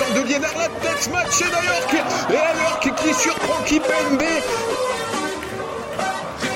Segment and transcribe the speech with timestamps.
[0.00, 1.94] De Liénard, la tête matchée d'Ayork.
[2.28, 4.24] Et Ayork qui surprend Kipembe.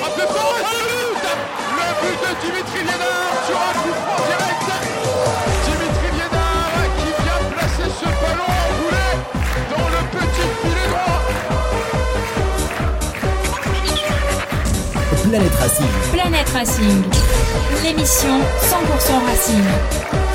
[0.00, 1.22] frappe de fond et c'est le but
[1.76, 4.68] Le but de Dimitri Liénard sur un coup franc direct
[5.64, 9.08] Dimitri Liénard qui vient placer ce ballon enroulé
[9.70, 11.20] dans le petit filet droit
[15.30, 15.92] Planète Racing.
[16.12, 16.98] Planète Racing,
[17.84, 20.27] l'émission 100% Racing.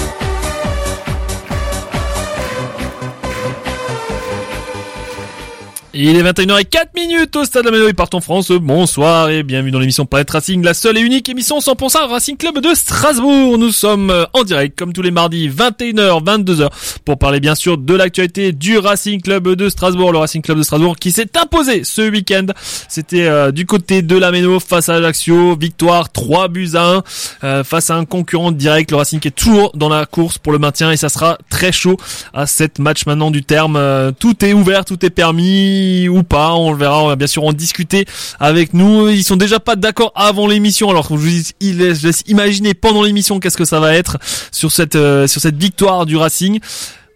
[5.96, 8.50] Il est 21h04 minutes au stade de la Méno et part en France.
[8.50, 12.58] Bonsoir et bienvenue dans l'émission Planète Racing, la seule et unique émission 100% Racing Club
[12.62, 13.60] de Strasbourg.
[13.60, 16.70] Nous sommes euh, en direct comme tous les mardis 21h 22h
[17.06, 20.64] pour parler bien sûr de l'actualité du Racing Club de Strasbourg, le Racing Club de
[20.64, 22.48] Strasbourg qui s'est imposé ce week-end.
[22.90, 27.04] C'était euh, du côté de la Méno face à Ajaccio, victoire 3 buts à 1
[27.44, 30.54] euh, face à un concurrent direct, le Racing qui est toujours dans la course pour
[30.54, 31.98] le maintien et ça sera très chaud
[32.34, 33.76] à cette match maintenant du terme.
[33.76, 37.28] Euh, tout est ouvert, tout est permis ou pas, on le verra, on va bien
[37.28, 38.06] sûr en discuter
[38.40, 39.10] avec nous.
[39.10, 43.40] Ils sont déjà pas d'accord avant l'émission, alors je vous je laisse imaginer pendant l'émission
[43.40, 44.18] qu'est-ce que ça va être
[44.52, 46.60] sur cette euh, sur cette victoire du Racing.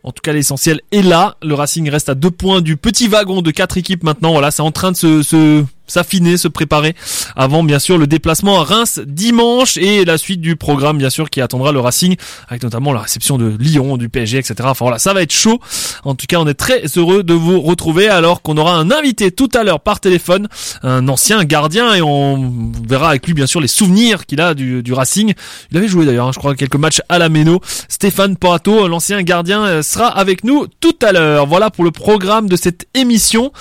[0.04, 1.36] En tout cas, l'essentiel est là.
[1.42, 4.32] Le Racing reste à deux points du petit wagon de quatre équipes maintenant.
[4.32, 6.96] Voilà, c'est en train de se s'affiner, se préparer
[7.36, 11.30] avant bien sûr le déplacement à Reims dimanche et la suite du programme bien sûr
[11.30, 12.16] qui attendra le Racing
[12.48, 14.56] avec notamment la réception de Lyon, du PSG, etc.
[14.64, 15.60] Enfin voilà, ça va être chaud.
[16.04, 19.32] En tout cas, on est très heureux de vous retrouver alors qu'on aura un invité
[19.32, 20.48] tout à l'heure par téléphone,
[20.84, 24.94] un ancien gardien et on verra avec lui bien sûr les souvenirs qu'il a du,
[24.94, 25.34] Racing.
[25.72, 27.62] Il avait joué d'ailleurs, hein, je crois, quelques matchs à la Méno.
[27.90, 31.46] Stéphane Porato, l'ancien gardien, euh, sera avec nous tout à l'heure.
[31.46, 33.52] Voilà pour le programme de cette émission.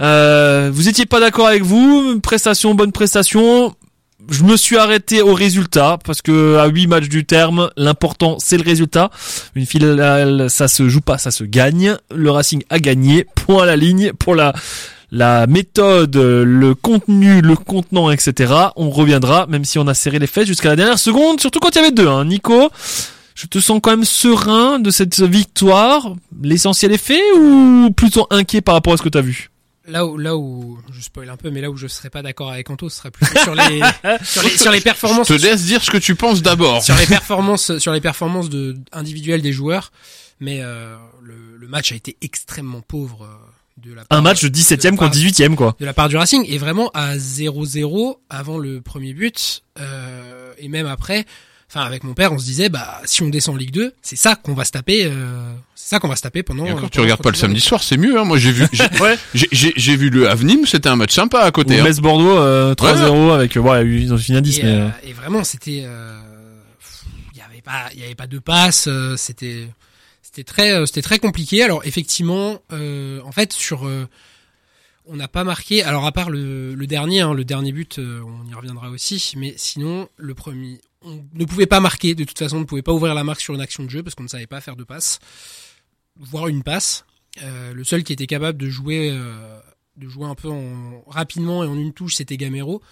[0.00, 3.74] Euh, vous étiez pas d'accord avec vous Prestation, bonne prestation.
[4.28, 8.56] Je me suis arrêté au résultat parce que à 8 matchs du terme, l'important c'est
[8.56, 9.10] le résultat.
[9.54, 11.96] Une finale, ça se joue pas, ça se gagne.
[12.14, 14.52] Le Racing a gagné, point à la ligne pour la
[15.12, 18.54] la méthode, le contenu, le contenant, etc.
[18.76, 21.74] On reviendra, même si on a serré les fesses jusqu'à la dernière seconde, surtout quand
[21.74, 22.06] il y avait deux.
[22.06, 22.26] Hein.
[22.26, 22.70] Nico,
[23.34, 26.14] je te sens quand même serein de cette victoire.
[26.42, 29.50] L'essentiel est fait ou plutôt inquiet par rapport à ce que tu as vu?
[29.88, 32.50] Là où, là où, je spoil un peu, mais là où je serais pas d'accord
[32.50, 33.80] avec Anto, ce serait plus sur les,
[34.22, 36.82] sur les, sur les performances, Je te laisse dire ce que tu penses d'abord.
[36.82, 39.90] sur les performances, sur les performances de, individuelles des joueurs.
[40.38, 44.42] Mais, euh, le, le match a été extrêmement pauvre euh, de la part, Un match
[44.42, 45.76] de de 17ème la contre part- 18ème quoi.
[45.80, 50.68] de la part du Racing et vraiment à 0-0 avant le premier but euh, et
[50.68, 51.24] même après
[51.72, 54.16] enfin avec mon père on se disait bah si on descend en Ligue 2 c'est
[54.16, 56.84] ça qu'on va se taper euh, c'est ça qu'on va se taper pendant Et encore,
[56.84, 58.18] euh, tu regardes pas le 30 samedi soir, c'est mieux.
[58.18, 58.24] Hein.
[58.24, 59.16] Moi, j'ai vu, j'ai, Ouais.
[59.34, 61.80] j'ai, j'ai- j'ai vu le Avenim, c'était un match sympa à côté.
[61.80, 61.84] Hein.
[61.84, 64.84] Metz Bordeaux euh, 3-0 avec euh, ouais, ils ont fini à 10 et, mais euh,
[64.86, 66.20] euh, et vraiment c'était euh,
[67.32, 69.68] il y avait pas il y avait pas de passe euh, c'était
[70.22, 74.06] c'était très euh, c'était très compliqué alors effectivement euh, en fait sur euh,
[75.06, 78.20] on n'a pas marqué alors à part le, le dernier hein, le dernier but euh,
[78.24, 82.38] on y reviendra aussi mais sinon le premier on ne pouvait pas marquer de toute
[82.38, 84.22] façon on ne pouvait pas ouvrir la marque sur une action de jeu parce qu'on
[84.24, 85.18] ne savait pas faire de passe
[86.16, 87.04] voire une passe
[87.44, 89.60] Euh, le seul qui était capable de jouer euh,
[89.96, 92.82] de jouer un peu en, rapidement et en une touche c'était Gamero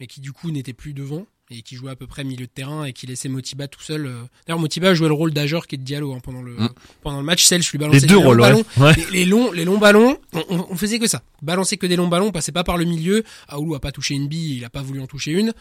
[0.00, 2.50] mais qui du coup n'était plus devant et qui jouait à peu près milieu de
[2.50, 4.06] terrain et qui laissait Motiba tout seul.
[4.06, 4.22] euh.
[4.46, 6.68] D'ailleurs, Motiba jouait le rôle d'Ajor qui est de Diallo hein, pendant le Mm.
[7.02, 7.44] pendant le match.
[7.44, 8.36] Celle, je lui balançais les longs ouais.
[8.36, 8.64] ballons.
[8.78, 8.94] ouais.
[8.96, 11.22] Les, les longs, les longs ballons, on, on- faisait que ça.
[11.42, 13.22] Balancer que des longs ballons, on passait pas par le milieu.
[13.48, 15.52] Aoulou a pas touché une bille, il a pas voulu en toucher une.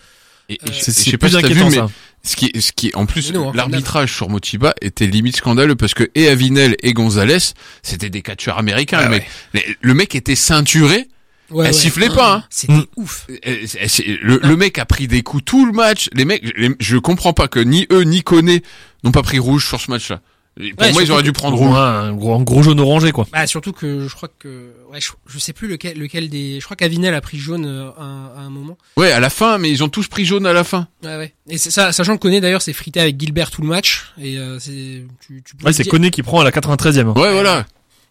[0.49, 1.75] Et, et Euh, je- C'est je c'est sais pas plus si t'as vu, inquiétant mais
[1.77, 1.89] ça.
[2.23, 5.93] ce qui, est- ce qui, en plus, non, l'arbitrage sur Motiba était limite scandaleux parce
[5.93, 7.37] que et Avinel et Gonzalez,
[7.81, 8.99] c'était des catcheurs américains.
[9.01, 9.27] Ah le, mec.
[9.53, 11.07] Les- le mec était ceinturé,
[11.49, 11.73] Ouais, elle ouais.
[11.73, 12.35] sifflait pas.
[12.35, 12.43] Hein.
[12.49, 12.85] C'était Mm.
[12.97, 13.27] ouf.
[13.45, 13.57] Euh,
[13.87, 16.09] c'est- Le, le mec a pris des coups tout le match.
[16.13, 18.63] Les mecs, les- je comprends pas que ni eux ni Koné
[19.03, 20.21] n'ont pas pris rouge sur ce match-là.
[20.55, 21.75] Pour Ouais, moi, ils auraient dû prendre Ouais, rouge.
[21.77, 23.25] un gros, un gros jaune orangé quoi.
[23.31, 26.65] Bah, surtout que je crois que, ouais, je, je sais plus lequel, lequel des, je
[26.65, 28.77] crois qu'Avinel a pris jaune euh, un- à un moment.
[28.95, 30.87] Ouais, à la fin, mais ils ont tous pris jaune à la fin.
[31.03, 31.33] Ouais, ouais.
[31.49, 34.37] Et c'est ça, sachant que Koné d'ailleurs s'est frité avec Gilbert tout le match et
[34.37, 37.17] euh, c'est, tu, tu Ouais, c'est dire- Koné qui prend à la 93ème.
[37.19, 37.65] Ouais, voilà.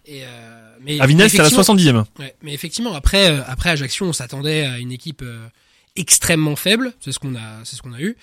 [0.06, 0.26] Et euh,
[0.84, 2.04] mais Avinel c'est à la effectivement- 70ème.
[2.18, 5.46] Ouais, mais effectivement, après, euh, après Ajaccio, on s'attendait à une équipe euh,
[5.94, 6.92] extrêmement faible.
[7.00, 8.16] C'est ce qu'on a, c'est ce qu'on a eu.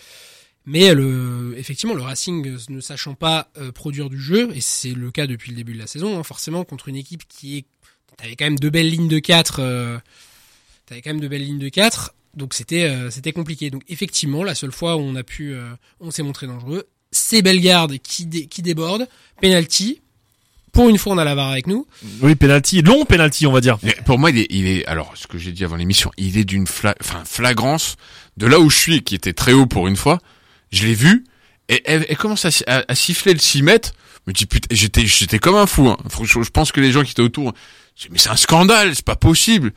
[0.71, 4.91] Mais le, effectivement, le Racing euh, ne sachant pas euh, produire du jeu, et c'est
[4.93, 7.65] le cas depuis le début de la saison, hein, forcément contre une équipe qui est,
[8.17, 9.97] t'avais quand même deux belles lignes de 4 euh,
[10.85, 13.71] t'avais quand même deux belles lignes de 4 donc c'était euh, c'était compliqué.
[13.71, 17.41] Donc effectivement, la seule fois où on a pu, euh, on s'est montré dangereux, c'est
[17.41, 19.07] Bellegarde qui dé- qui déborde,
[19.41, 20.01] penalty.
[20.71, 21.87] Pour une fois, on a la VAR avec nous.
[22.21, 23.79] Oui, penalty, long penalty, on va dire.
[23.81, 26.37] Mais pour moi, il est, il est, alors, ce que j'ai dit avant l'émission, il
[26.37, 27.95] est d'une fla, enfin, flagrance
[28.37, 30.19] de là où je suis, qui était très haut pour une fois.
[30.71, 31.23] Je l'ai vu,
[31.67, 33.93] et elle, elle commence à, à- à siffler le 6 mètres.
[34.25, 35.97] Je me dis, putain, j'étais, j'étais comme un fou, hein.
[36.23, 37.53] Je pense que les gens qui étaient autour,
[37.95, 39.71] je dis, mais c'est un scandale, c'est pas possible.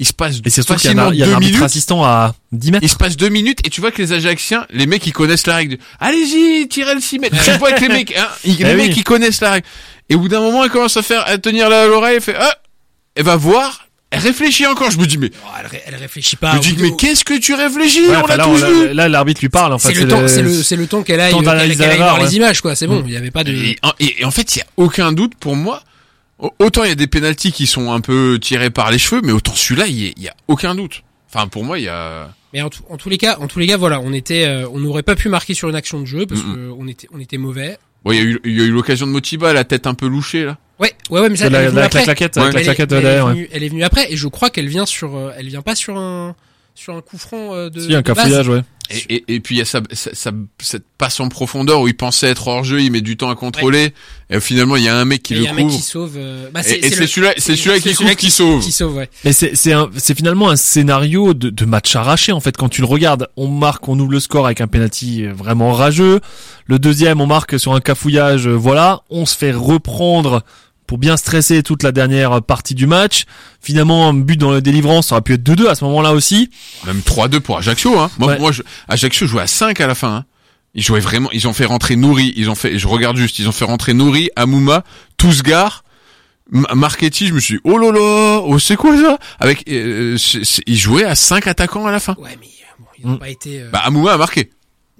[0.00, 1.60] Il se passe Et surtout qu'il y a, facilement un- il y a deux minutes.
[1.62, 2.84] assistant à 10 mètres.
[2.84, 5.48] Il se passe deux minutes et tu vois que les Ajaxiens, les mecs ils connaissent
[5.48, 5.76] la règle.
[5.98, 7.36] Allez-y, tirez le 6 mètres.
[7.44, 8.86] tu vois que les mecs, hein, ils- les Eh oui.
[8.88, 9.66] mecs ils connaissent la règle.
[10.08, 12.56] Et au bout d'un moment, elle commence à faire, à tenir l'oreille, elle fait, ah,
[13.16, 14.90] elle va voir, elle réfléchit encore.
[14.90, 16.54] Je me dis mais, Oh, elle, ré- elle réfléchit je pas.
[16.54, 18.92] me Au dis mais qu'est-ce que tu réfléchis Ouais, On l'a là, tous vu.
[18.94, 19.92] là, l'arbitre lui parle, en fait.
[19.94, 22.74] c'est le temps, c'est le, c'est le temps qu'elle aille, voir les images, quoi.
[22.74, 23.52] C'est bon, il y avait pas de.
[23.52, 25.82] Et, en- et- et en fait, il y a aucun doute pour moi.
[26.38, 29.20] Au- Autant il y a des pénalties qui sont un peu tirés par les cheveux,
[29.24, 31.02] mais autant celui-là, il y, y a aucun doute.
[31.32, 32.30] Enfin, pour moi, il y a.
[32.54, 34.66] Mais en, tout- en tous les cas, en tous les cas, voilà, on était, euh,
[34.72, 36.54] on n'aurait pas pu marquer sur une action de jeu parce Mhm.
[36.54, 37.76] que on était, on était mauvais.
[38.08, 39.92] Bon, il y a eu, il y a eu l'occasion de Motiba, la tête un
[39.94, 40.56] peu louchée là.
[40.78, 42.02] Ouais, ouais, ouais, mais ça, elle la, est la, venue la après.
[42.04, 42.42] claquette, Ouais.
[42.42, 43.32] avec la Elle est- claquette elle est derrière, ouais.
[43.32, 45.74] venue- Elle est venue après et je crois qu'elle vient sur, euh, elle vient pas
[45.74, 46.34] sur un,
[46.78, 47.80] sur un coup franc euh, de.
[47.80, 48.62] Si, un cafouillage, ouais.
[48.90, 50.30] Et, et, et puis il y a sa, sa, sa-
[50.62, 53.34] cette passe en profondeur où il pensait être hors jeu, il met du temps à
[53.34, 53.92] contrôler,
[54.30, 55.66] et finalement il y a un mec qui Et le il y a un mec
[55.66, 55.76] couvre.
[55.76, 56.14] qui sauve.
[56.16, 58.62] euh, bah, Et, et c'est celui-là, c'est celui-là qui c'est couvre qui sauve.
[58.64, 59.10] Qui sauve, ouais.
[59.26, 62.70] Mais c'est c'est un- c'est finalement un scénario de, de match arraché en fait quand
[62.70, 66.20] tu le regardes on marque on ouvre le score avec un penalty euh, vraiment rageux
[66.64, 70.42] le deuxième on marque sur un cafouillage euh, voilà on se fait reprendre
[70.88, 73.24] pour bien stresser toute la dernière partie du match
[73.60, 76.50] finalement un but dans la délivrance ça aurait pu être 2-2 à ce moment-là aussi
[76.86, 78.10] Même 3-2 pour Ajaccio, hein.
[78.18, 78.38] Moi, Ouais.
[78.40, 80.24] moi, je, Ajaccio jouait à 5 à la fin, hein.
[80.74, 83.48] Ils jouaient vraiment, ils ont fait rentrer Nouri, ils ont fait, je regarde juste, ils
[83.48, 84.82] ont fait rentrer Nouri, Amouma,
[85.16, 85.82] Tousgar,
[86.50, 89.18] Marchetti, je me suis dit, oh là là, oh c'est quoi ça?
[89.38, 92.14] Avec, euh, c'est- c'est- ils jouaient à 5 attaquants à la fin.
[92.18, 93.18] Ouais, mais euh, bon, ils n'ont Mm.
[93.18, 93.60] pas été.
[93.62, 94.50] euh, Bah, Amouma a marqué.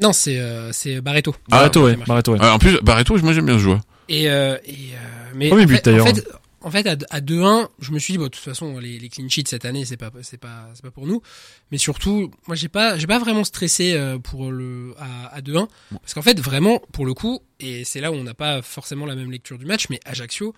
[0.00, 1.35] Non, c'est euh, c'est Barreto.
[1.50, 1.99] Ah, Barreto ouais.
[2.06, 3.81] Barreto ouais en plus, Barreto, moi j'aime bien ce joueur.
[4.08, 6.06] Et, euh, et euh, mais Premier en but, fait, d'ailleurs.
[6.06, 6.28] En fait,
[6.60, 9.08] en fait, à, à 2-1, je me suis dit, bon, de toute façon, les, les
[9.08, 11.22] clean sheets cette année, c'est pas, c'est pas, c'est pas pour nous.
[11.70, 15.69] Mais surtout, moi, j'ai pas, j'ai pas vraiment stressé euh, pour le à, à 2-1,
[15.92, 19.06] parce qu'en fait, vraiment, pour le coup, et c'est là où on n'a pas forcément
[19.06, 20.54] la même lecture du match, mais Ajaccio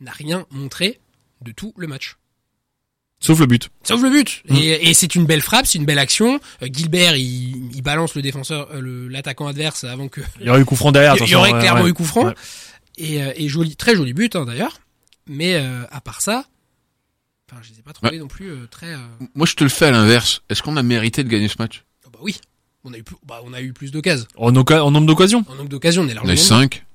[0.00, 1.00] n'a rien montré
[1.42, 2.16] de tout le match.
[3.18, 4.42] sauf le but Sauf le but.
[4.48, 4.56] Mm.
[4.56, 6.38] Et, et c'est une belle frappe, c'est une belle action.
[6.62, 10.60] Euh, Gilbert, il, il balance le défenseur, euh, l'attaquant adverse avant que il y aurait
[10.60, 11.90] eu coup franc derrière il y aurait ouais, clairement ouais.
[11.90, 12.26] eu coup franc.
[12.26, 12.34] Ouais.
[12.98, 14.78] Et, euh, et joli, très joli but hein, d'ailleurs.
[15.26, 16.46] Mais euh, à part ça,
[17.50, 18.92] enfin, je les ai pas trouvés non plus euh, très.
[18.94, 18.98] euh,
[19.34, 20.42] Moi, je te le fais à l'inverse.
[20.48, 21.84] Est-ce qu'on a mérité de gagner ce match?
[22.06, 22.38] oh, bah oui,
[22.84, 24.26] on a eu, plus- bah, on a eu plus d'occasions.
[24.36, 26.30] en, oca- en nombre d'occasions En nombre d'occasions, on est On largement.
[26.30, 26.46] a eu devant.
[26.60, 26.86] 5.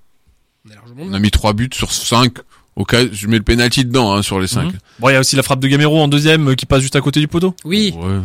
[0.65, 2.37] On est largement On a mis 3 buts sur 5.
[2.77, 4.63] Au cas, je mets le penalty dedans, hein, sur les 5.
[4.71, 4.79] Mhm.
[4.99, 6.95] bon il y a aussi la frappe de Gamero en deuxième euh, qui passe juste
[6.95, 8.19] à côté du poteau Oui, Ouais.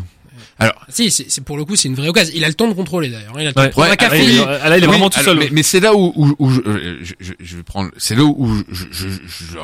[0.88, 2.33] Si, c'est pour le coup, c'est une vraie occasion.
[2.37, 3.33] Il a le temps de contrôler d'ailleurs.
[3.37, 3.41] hein.
[3.41, 3.67] Il a le temps Ouais.
[3.69, 4.25] de prendre Ouais, un café.
[4.25, 6.35] Il, là il est Oui, vraiment tout alors, seul Mais, mais c'est là où, où,
[6.38, 9.19] où je, euh, je, je- je vais prendre, c'est là où je, je, je,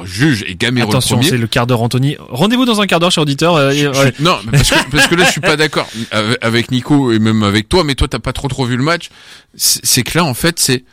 [0.04, 3.10] je juge et Gamero attention c'est le quart d'heure Anthony rendez-vous dans un quart d'heure
[3.10, 4.12] cher auditeur euh, et- Je- ouais.
[4.19, 5.88] je- non, parce que, parce que là, je suis pas d'accord
[6.40, 9.08] avec- Nico et même avec toi, mais toi, t'as pas trop trop vu le match.
[9.56, 10.84] C'est que là, en fait, c'est-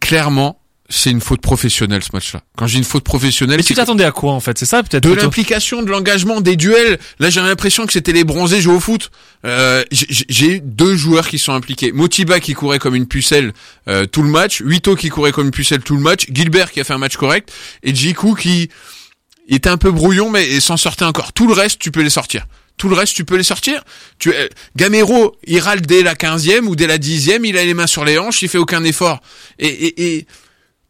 [0.00, 2.42] clairement, c'est une faute professionnelle ce match-là.
[2.56, 4.56] Quand j'ai une faute professionnelle, mais tu t'attendais à quoi en fait?
[4.58, 6.98] C'est ça peut-être de l'implication, de l'engagement, des duels.
[7.18, 9.10] Là, j'ai l'impression que c'était les bronzés joués au foot.
[9.44, 11.92] Euh, j'ai- j'ai j'ai eu deux joueurs qui sont impliqués.
[11.92, 13.52] Motiba qui courait comme une pucelle
[13.88, 16.80] euh, tout le match, Huito qui courait comme une pucelle tout le match, Gilbert qui
[16.80, 18.68] a fait un match correct, et Jiku qui
[19.48, 21.32] était un peu brouillon mais s'en sortait encore.
[21.32, 22.46] Tout le reste, tu peux les sortir.
[22.76, 23.82] Tout le reste, tu peux les sortir.
[24.18, 27.72] Tu, euh, Gamero, il râle dès la 15e ou dès la 10e, il a les
[27.72, 29.20] mains sur les hanches, il fait aucun effort.
[29.58, 30.26] Et, et, et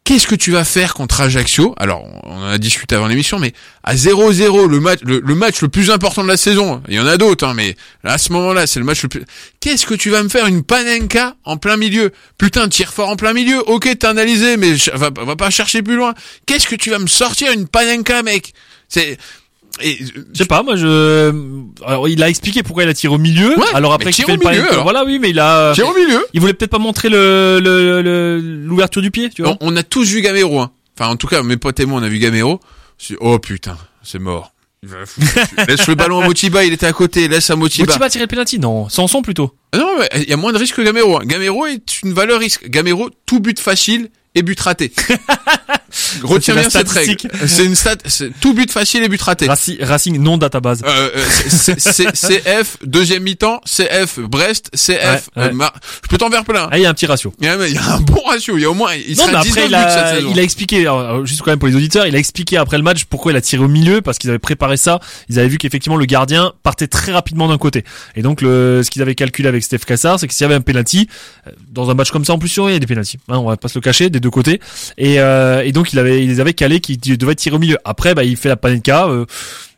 [0.07, 1.75] qu'est-ce que tu vas faire contre Ajaccio?
[1.75, 3.51] Alors, on en a discuté avant l'émission, mais
[3.83, 7.05] à 0-0, le match, le, match le plus important de la saison, il y en
[7.05, 9.23] a d'autres, hein, mais à ce moment-là, c'est le match le plus...
[9.59, 12.13] Qu'est-ce que tu vas me faire une panenka en plein milieu?
[12.37, 15.97] Putain, tire fort en plein milieu, ok, t'as analysé, mais va, va pas chercher plus
[15.97, 16.13] loin.
[16.45, 18.53] Qu'est-ce que tu vas me sortir une panenka, mec?
[18.87, 19.17] C'est...
[19.81, 19.97] Et,
[20.33, 21.31] Je sais pas, moi je.
[21.85, 23.57] Alors il a expliqué pourquoi il a tiré au milieu.
[23.57, 24.83] Ouais, alors après qu'il fait au le milieu, alors.
[24.83, 25.71] Voilà, oui, mais il a.
[25.73, 29.43] tire au milieu Il voulait peut-être pas montrer le le- le- l'ouverture du pied, tu
[29.43, 29.57] vois.
[29.61, 30.71] on, on a tous vu Gamero, hein.
[30.99, 32.59] Enfin, en tout cas, mes potes et moi, on a vu Gamero.
[33.19, 34.51] Oh putain, c'est mort.
[35.67, 37.85] Laisse le ballon à Motiba, il était à côté, laisse à Motiba.
[37.87, 38.89] Motiba a tiré le penalty, non.
[38.89, 39.53] Sanson plutôt.
[39.73, 41.17] Ah Non, il y a moins de risque que Gamero.
[41.17, 41.23] hein.
[41.25, 42.69] Gamero est une valeur risque.
[42.69, 44.91] Gamero, tout but facile et but raté.
[46.23, 47.15] Retiens bien cette règle.
[47.47, 47.95] C'est une stat,
[48.41, 49.47] tout but facile et but raté.
[49.47, 50.81] Raci- Racing non database.
[50.85, 54.87] Euh, euh, CF deuxième mi-temps, CF Brest, CF.
[54.89, 55.03] Ouais,
[55.43, 55.49] ouais.
[55.49, 56.67] euh, Mar- Je peux t'en faire plein.
[56.71, 57.33] Ah, il y a un petit ratio.
[57.39, 57.53] Il y a
[57.93, 58.57] un bon ratio.
[58.57, 58.93] Il y a au moins.
[58.93, 60.29] Il Non, mais 19 après, il cette a, saison.
[60.31, 62.83] il a expliqué, alors, juste quand même pour les auditeurs, il a expliqué après le
[62.83, 64.99] match pourquoi il a tiré au milieu, parce qu'ils avaient préparé ça.
[65.29, 67.83] Ils avaient vu qu'effectivement le gardien partait très rapidement d'un côté.
[68.15, 70.55] Et donc, le, ce qu'ils avaient calculé avec Steph Cassar, c'est que s'il y avait
[70.55, 71.07] un penalty,
[71.47, 73.17] euh, dans un match comme ça, en plus, il y a des penalties.
[73.29, 74.59] Hein, on va pas se le cacher, des deux côtés.
[74.97, 77.77] Et, euh, et donc, il avait, il les avait calés qui devaient tirer au milieu.
[77.85, 79.25] Après, bah, il fait la panenka, euh,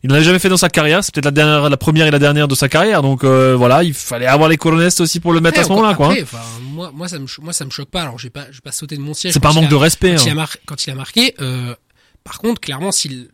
[0.03, 1.03] il n'en a jamais fait dans sa carrière.
[1.03, 3.01] C'est peut-être la dernière, la première et la dernière de sa carrière.
[3.01, 5.94] Donc, euh, voilà, il fallait avoir les colonestes aussi pour le mettre à ce moment-là,
[5.96, 6.12] quoi.
[6.12, 6.15] hein.
[6.24, 8.01] enfin, moi, moi, ça me, moi, ça me choque pas.
[8.03, 9.34] Alors, j'ai pas, j'ai pas sauté de mon siège.
[9.34, 10.15] C'est pas un il manque de respect.
[10.15, 10.32] Quand, il hein.
[10.32, 11.75] a mar- quand il a marqué, euh,
[12.24, 13.27] par contre, clairement, s'il,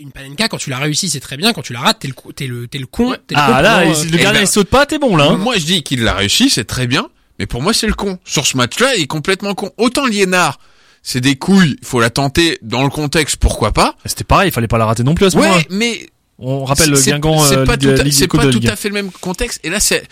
[0.00, 1.52] une panenka, quand tu l'as réussi, c'est très bien.
[1.52, 3.14] Quand tu la rates, t'es le, t'es le, t'es le con.
[3.26, 4.98] t'es le Ah con là, il- euh, le eh gardien ben, il saute pas, t'es
[4.98, 5.24] bon là.
[5.30, 5.36] hein.
[5.36, 7.08] Moi, je dis qu'il l'a réussi, c'est très bien.
[7.38, 8.18] Mais pour moi, c'est le con.
[8.24, 9.70] Sur ce match-là, il est complètement con.
[9.76, 10.58] Autant Liénard,
[11.02, 13.94] c'est des couilles, faut la tenter dans le contexte, pourquoi pas.
[14.04, 15.56] C'était pareil, il fallait pas la rater non plus à ce moment-là.
[15.58, 16.06] Ouais, mais
[16.38, 19.10] On rappelle le Guingamp c'est euh, pas tout à, pas tout à fait le même
[19.10, 19.60] contexte.
[19.64, 20.06] Et là, c'est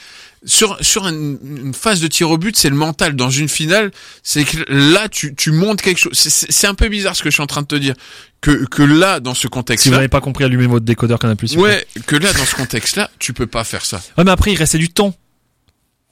[0.45, 3.15] sur sur une, une phase de tir au but, c'est le mental.
[3.17, 3.91] Dans une finale,
[4.23, 6.13] c'est que là, tu tu montes quelque chose.
[6.15, 7.95] C'est- un peu bizarre ce que je suis en train de te dire.
[8.41, 11.65] Que que là, dans ce Si vous n'avez pas compris, allumez votre décodeur s'il vous
[11.65, 11.87] plaît.
[11.97, 14.01] ouais, que là, dans ce contexte-là, tu peux pas faire ça.
[14.19, 15.15] Ouais, mais après il restait du temps.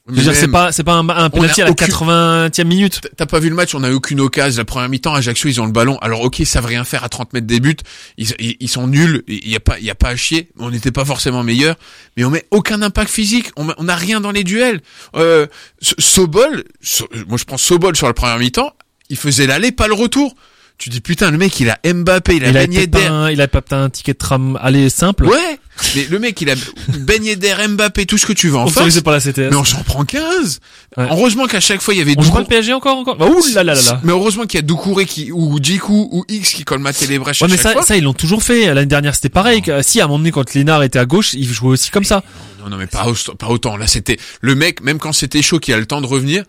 [0.07, 2.65] Je veux Mais dire, c'est pas c'est pas un, un penalty à la aucune- 80e
[2.67, 3.01] minute.
[3.17, 4.61] T'as- pas vu le match, on a eu aucune occasion.
[4.61, 5.97] La première mi-temps, Ajaccio, ils ont le ballon.
[6.03, 7.75] Alors ok, ils savent rien faire à 30 mètres des buts.
[8.19, 9.23] Ils, ils, ils sont nuls.
[9.29, 10.51] Il y a pas, il y a pas à chier.
[10.59, 11.77] On n'était pas forcément meilleurs,
[12.19, 13.51] mais on met aucun impact physique.
[13.57, 14.83] On, on a rien dans les duels.
[15.17, 15.47] Euh,
[15.81, 18.75] So- Sobol, So- moi je prends Sobol sur la première mi-temps.
[19.09, 20.35] Il faisait l'aller, pas le retour.
[20.77, 23.07] Tu dis putain, le mec, il a Mbappé, il a Il Yedder.
[23.07, 25.25] un- il a pas un ticket de tram aller simple.
[25.25, 25.59] Ouais,
[25.97, 26.55] mais le mec, il a
[26.99, 29.01] Ben Yedder, Mbappé, tout ce que tu veux en face.
[29.01, 29.51] Par la CTS.
[29.51, 30.61] Mais on s'en prend 15.
[30.97, 31.07] Ouais.
[31.11, 33.17] Heureusement qu'à chaque fois, il y avait On joue pas le PSG encore encore.
[33.17, 34.01] Bah, ouh là là là là.
[34.05, 37.41] mais heureusement qu'il y a Doucouré qui, ou Djikou, ou X qui colmatait les brèches
[37.43, 37.83] Ouais à mais chaque ça, fois.
[37.83, 38.67] ça ils l'ont toujours fait.
[38.73, 39.63] L'année dernière c'était pareil.
[39.83, 42.23] Si à un moment donné quand Lénard était à gauche, il jouait aussi comme ça.
[42.63, 43.77] Non, non, mais pas, au- pas autant.
[43.77, 46.45] Là, c'était le mec, même quand c'était chaud, qui a le temps de revenir,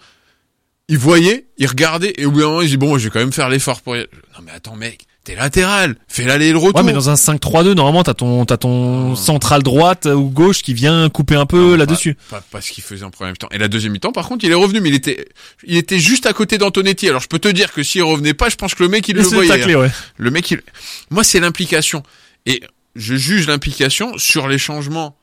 [0.88, 3.20] il voyait, il regardait, et au bout d'un moment, il dit, bon, je vais quand
[3.20, 4.00] même faire l'effort pour y...
[4.00, 6.79] Non, mais attends, mec, t'es latéral, fais l'aller et le retour.
[6.79, 10.74] Ouais mais dans un 5-3-2 normalement t'as ton t'as ton central droite ou gauche qui
[10.74, 12.15] vient couper un peu là-dessus.
[12.29, 13.50] Pas, pas ce qu'il faisait en première mi-temps.
[13.51, 15.27] Et la deuxième mi-temps, par contre, il est revenu, mais il était,
[15.63, 17.10] il était juste à côté d'Antonetti.
[17.10, 19.15] Alors, je peux te dire que s'il revenait pas, je pense que le mec, il
[19.15, 19.50] le voyait.
[19.50, 19.79] taclé, hein.
[19.79, 19.91] ouais.
[20.17, 20.62] Le mec, il...
[21.10, 22.03] moi, c'est l'implication.
[22.46, 22.62] Et
[22.96, 25.17] je juge l'implication sur les changements.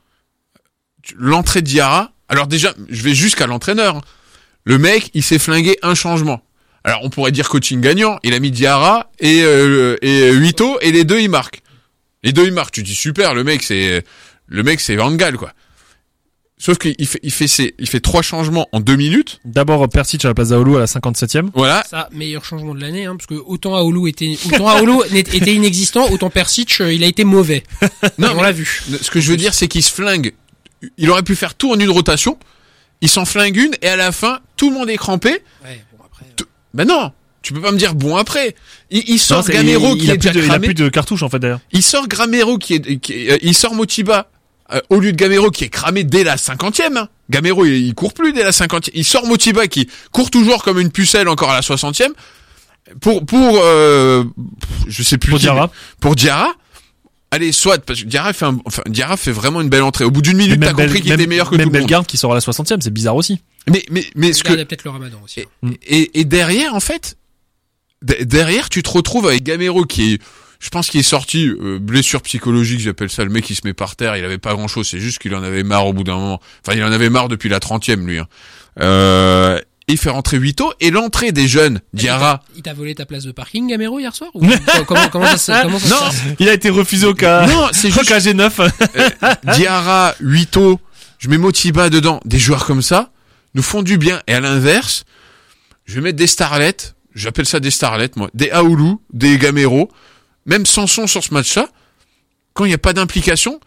[1.15, 2.11] L'entrée de Diarra.
[2.29, 4.01] Alors déjà, je vais jusqu'à l'entraîneur.
[4.63, 6.41] Le mec, il s'est flingué un changement.
[6.83, 8.19] Alors, on pourrait dire coaching gagnant.
[8.23, 11.61] Il a mis Diarra et, euh, et Huito, et les deux, ils marquent.
[12.23, 12.73] Les deux, ils marquent.
[12.73, 14.03] Tu dis super, le mec, c'est,
[14.47, 15.53] le mec, c'est Van Gaal, quoi.
[16.57, 19.41] Sauf qu'il fait, il fait ses, il fait trois changements en deux minutes.
[19.43, 21.49] D'abord Persic à la place d'Aoulou à la 57e.
[21.53, 21.83] Voilà.
[21.89, 25.53] Ça, meilleur changement de l'année, hein, parce que autant Aoulou était, autant Aoulou n'était- était
[25.55, 27.63] inexistant, autant Persic, euh, il a été mauvais.
[28.17, 28.81] Non, on l'a vu.
[29.01, 30.33] Ce que je veux dire, c'est qu'il se flingue.
[30.97, 32.37] Il aurait pu faire tout en une rotation.
[33.01, 35.31] Il s'en flingue une et à la fin, tout le monde est crampé.
[35.65, 36.25] Ouais, bon après.
[36.73, 37.11] Ben non,
[37.41, 38.55] tu peux pas me dire bon après.
[38.89, 40.67] Il, il Non, sort c'est- Gamero il, qui il est déjà de, il a cramé.
[40.67, 41.59] plus de cartouches en fait d'ailleurs.
[41.71, 44.29] Il sort Gamero qui est, qui euh, il sort Motiba
[44.73, 46.97] euh, au lieu de Gamero qui est cramé dès la cinquantième.
[46.97, 47.09] Hein.
[47.29, 48.95] Gamero il, il court plus dès la cinquantième.
[48.95, 52.13] Il sort Motiba qui court toujours comme une pucelle encore à la soixantième.
[53.01, 54.23] Pour pour euh,
[54.87, 55.69] je sais plus Pour qui, Diarra.
[55.99, 56.49] Pour Diarra.
[57.31, 60.03] Allez, soit parce que Diarra fait un, enfin, Diarra fait vraiment une belle entrée.
[60.05, 61.87] Au bout d'une minute, t'as compris qu'il était meilleur que même tout le monde.
[61.87, 63.41] Bellegarde qui sort à la 60e, c'est bizarre aussi.
[63.69, 65.39] Mais mais mais ce Il y que a peut-être le ramadan aussi.
[65.41, 65.47] et,
[65.87, 67.17] et, et derrière, en fait,
[68.01, 70.21] de- derrière, tu te retrouves avec Gamero qui est,
[70.59, 73.23] je pense qu'il est sorti euh, blessure psychologique, j'appelle ça.
[73.23, 75.43] Le mec qui se met par terre, il avait pas grand-chose, c'est juste qu'il en
[75.43, 76.41] avait marre au bout d'un moment.
[76.65, 78.19] Enfin, il en avait marre depuis la trentième, lui.
[78.19, 78.27] Hein.
[78.81, 82.41] Euh, il fait rentrer Huito et l'entrée des jeunes, Diarra.
[82.55, 84.45] Il t'a volé ta place de parking, Gamero, hier soir ou
[84.87, 86.21] comment, comment ça se, comment ça se Non, passe?
[86.39, 87.45] Il a été refusé au cas.
[87.47, 88.71] non, c'est au juste cas G9.
[89.55, 90.79] Diarra, Huito,
[91.19, 92.19] je mets Motiba dedans.
[92.25, 93.11] Des joueurs comme ça
[93.55, 94.21] nous font du bien.
[94.27, 95.03] Et à l'inverse,
[95.85, 96.75] je vais mettre des starlets,
[97.15, 99.89] j'appelle ça des starlets, moi, des Aoulou, des Gamero,
[100.45, 101.69] même Sanson sur ce match-là.
[102.53, 103.59] Quand il n'y a pas d'implication,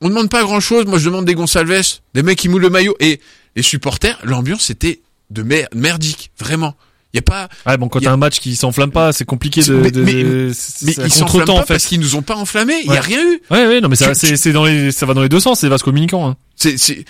[0.00, 0.86] on demande pas grand-chose.
[0.86, 1.82] Moi, je demande des Gonçalves,
[2.14, 2.96] des mecs qui mouillent le maillot.
[3.00, 3.20] Et
[3.54, 6.74] les supporters, l'ambiance était de mer- merdique, vraiment.
[7.12, 9.12] Il y a pas, Ouais, bon, quand y a- t'as un match qui s'enflamme pas,
[9.12, 10.52] c'est compliqué de, Mais- de, mais- de-
[10.82, 11.74] mais ils s'enflamment pas en fait.
[11.74, 12.78] parce qu'ils nous ont pas enflammés.
[12.82, 12.98] Il y Ouais.
[12.98, 13.40] a rien eu.
[13.50, 15.60] Ouais, ouais, non, mais ça, c'est, c'est dans les, ça va dans les deux sens,
[15.60, 16.36] c'est vaste communicant, hein.
[16.56, 17.04] C'est, c'est,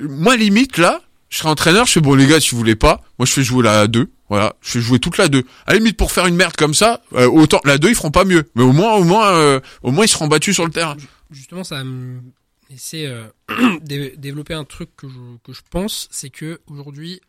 [0.00, 1.00] moi limite là,
[1.30, 3.42] je serais entraîneur, je fais bon les gars, si vous voulez pas, moi je fais
[3.42, 5.42] jouer la 2, voilà, je fais jouer toute la 2.
[5.66, 8.10] À la limite pour faire une merde comme ça, euh, autant la 2 ils feront
[8.10, 10.70] pas mieux, mais au moins au moins euh, au moins ils seront battus sur le
[10.72, 10.96] terrain.
[11.30, 12.20] Justement, ça me
[12.68, 13.24] laissait euh,
[13.82, 17.20] dé- développer un truc que je, que je pense, c'est que aujourd'hui,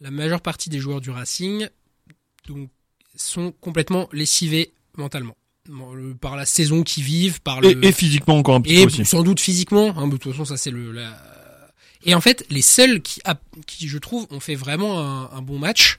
[0.00, 1.68] la majeure partie des joueurs du Racing
[2.48, 2.68] donc
[3.14, 5.36] sont complètement lessivés mentalement
[6.20, 8.86] par la saison qu'ils vivent, par le Et, et physiquement encore un petit et peu
[8.86, 9.04] aussi.
[9.04, 9.92] sans doute physiquement.
[9.98, 10.92] Hein, de toute façon, ça c'est le.
[10.92, 11.10] La...
[12.04, 15.98] Et en fait, les seuls qui, je trouve, ont fait vraiment un, un bon match,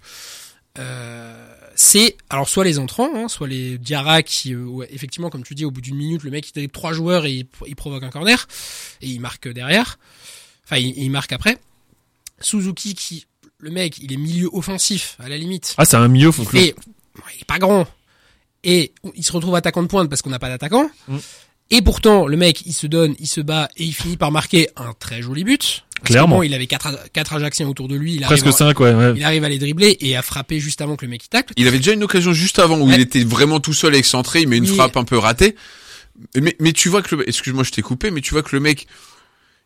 [0.77, 5.43] euh, c'est alors soit les entrants, hein, soit les Diarra qui, euh, ouais, effectivement, comme
[5.43, 7.75] tu dis, au bout d'une minute, le mec il dribble trois joueurs et il, il
[7.75, 8.47] provoque un corner
[9.01, 9.99] et il marque derrière.
[10.65, 11.57] Enfin, il, il marque après.
[12.39, 13.25] Suzuki qui,
[13.57, 15.75] le mec, il est milieu offensif à la limite.
[15.77, 16.75] Ah, c'est un milieu, faut Et
[17.35, 17.87] il est pas grand.
[18.63, 20.89] Et il se retrouve attaquant de pointe parce qu'on n'a pas d'attaquant.
[21.07, 21.17] Mm.
[21.71, 24.69] Et pourtant, le mec, il se donne, il se bat et il finit par marquer
[24.75, 25.83] un très joli but.
[26.01, 26.37] Parce Clairement.
[26.37, 28.13] bon, il avait quatre, quatre Ajaxiens autour de lui.
[28.15, 28.93] Il presque arrive, à, 5, ouais.
[28.93, 29.13] ouais.
[29.17, 31.53] il arrive à les dribbler et à frapper juste avant que le mec il tacle.
[31.57, 32.95] Il avait déjà une occasion juste avant où Ouais.
[32.95, 34.75] il était vraiment tout seul excentré, il met une Oui.
[34.75, 35.55] frappe un peu ratée.
[36.35, 38.61] Mais, mais tu vois que le, excuse-moi, je t'ai coupé, mais tu vois que le
[38.61, 38.87] mec,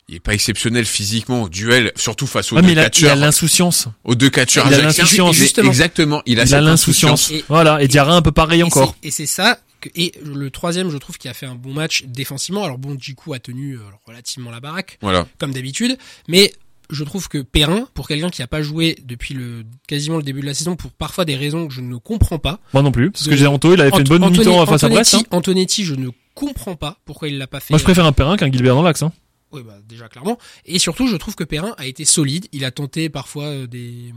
[0.09, 2.81] il est pas exceptionnel physiquement au duel, surtout face aux Ah, mais deux il a,
[2.81, 3.87] il a catcheurs, l'insouciance.
[4.03, 5.39] aux deux catcheurs il a l'insouciance.
[5.59, 7.31] Exactement, il a Il a l'insouciance.
[7.31, 7.81] Et- Voilà.
[7.81, 8.95] Et Diarra un peu pareil Et encore.
[9.03, 9.59] Et c'est ça.
[9.83, 12.63] Que, et le troisième, je trouve, qui a fait un bon match défensivement.
[12.63, 14.97] Alors bon, Djikou a tenu euh, relativement la baraque.
[15.01, 15.27] Voilà.
[15.39, 15.97] comme d'habitude.
[16.29, 16.53] Mais
[16.89, 20.41] je trouve que Perrin, pour quelqu'un qui a pas joué depuis le quasiment le début
[20.41, 22.59] de la saison, pour parfois des raisons que je ne comprends pas.
[22.73, 23.11] Moi non plus.
[23.11, 25.15] Parce que j'ai Anto, il avait fait une bonne mi-temps face à Brest.
[25.15, 25.37] Antonetti, hein.
[25.37, 27.73] Antonetti, je ne comprends pas pourquoi il l'a pas fait.
[27.73, 29.03] Moi, je préfère un Perrin qu'un Gilbert dans l'axe.
[29.03, 29.11] Hein.
[29.51, 30.37] Oui, bah, déjà clairement.
[30.65, 32.47] Et surtout, je trouve que Perrin a été solide.
[32.53, 34.13] Il a tenté parfois euh, des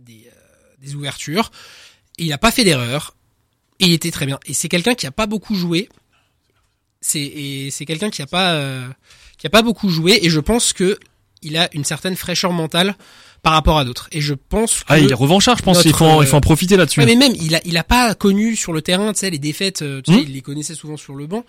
[0.00, 1.50] des, euh, des ouvertures.
[2.18, 3.14] Et il a pas fait d'erreur.
[3.80, 4.38] Et il était très bien.
[4.46, 5.88] Et c'est quelqu'un qui a pas beaucoup joué.
[7.00, 8.86] C'est et c'est quelqu'un qui a pas euh,
[9.38, 10.18] qui a pas beaucoup joué.
[10.22, 10.98] Et je pense que
[11.42, 12.96] il a une certaine fraîcheur mentale
[13.42, 14.08] par rapport à d'autres.
[14.10, 15.76] Et je pense que Ah, il est revanchard, je pense.
[15.76, 16.98] notre, Il faut, en- il faut en profiter là-dessus.
[16.98, 19.38] Ouais, mais même, il a, il a pas connu sur le terrain, tu sais, les
[19.38, 20.24] défaites, euh, tu sais, Hmm.
[20.26, 21.44] il les connaissait souvent sur le banc.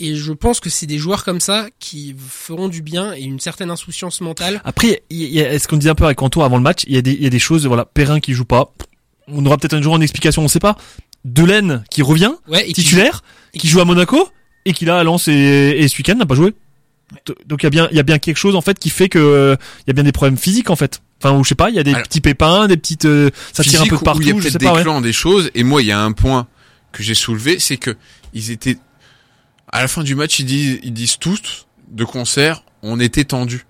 [0.00, 3.40] Et je pense que c'est des joueurs comme ça qui feront du bien et une
[3.40, 4.60] certaine insouciance mentale.
[4.64, 6.94] Après, il y a, ce qu'on disait un peu avec Anto avant le match, il
[6.94, 8.74] y a des, il y a des choses, voilà, Perrin qui joue pas.
[9.28, 10.76] On aura peut-être un jour une explication, on sait pas.
[11.24, 13.22] Delaine qui revient, Ouais, et qui- titulaire,
[13.52, 14.28] qui qui- joue à Monaco,
[14.64, 15.32] et qui là à Lens et,
[15.78, 16.54] et ce week-end n'a pas joué.
[17.46, 19.08] Donc il y a bien, il y a bien quelque chose en fait qui fait
[19.08, 21.00] que il y a bien des problèmes physiques en fait.
[21.22, 23.30] Enfin, ou je sais pas, il y a des Alors, petits pépins, des petites, euh,
[23.52, 24.74] ça tire un peu partout, où il y a je peut-être sais des pas.
[24.84, 25.00] ouais.
[25.00, 25.50] des choses.
[25.54, 26.46] Et moi, il y a un point
[26.92, 27.96] que j'ai soulevé, c'est que
[28.34, 28.76] ils étaient
[29.72, 33.64] à la fin du match, ils disent, ils disent tous de concert, on était tendus.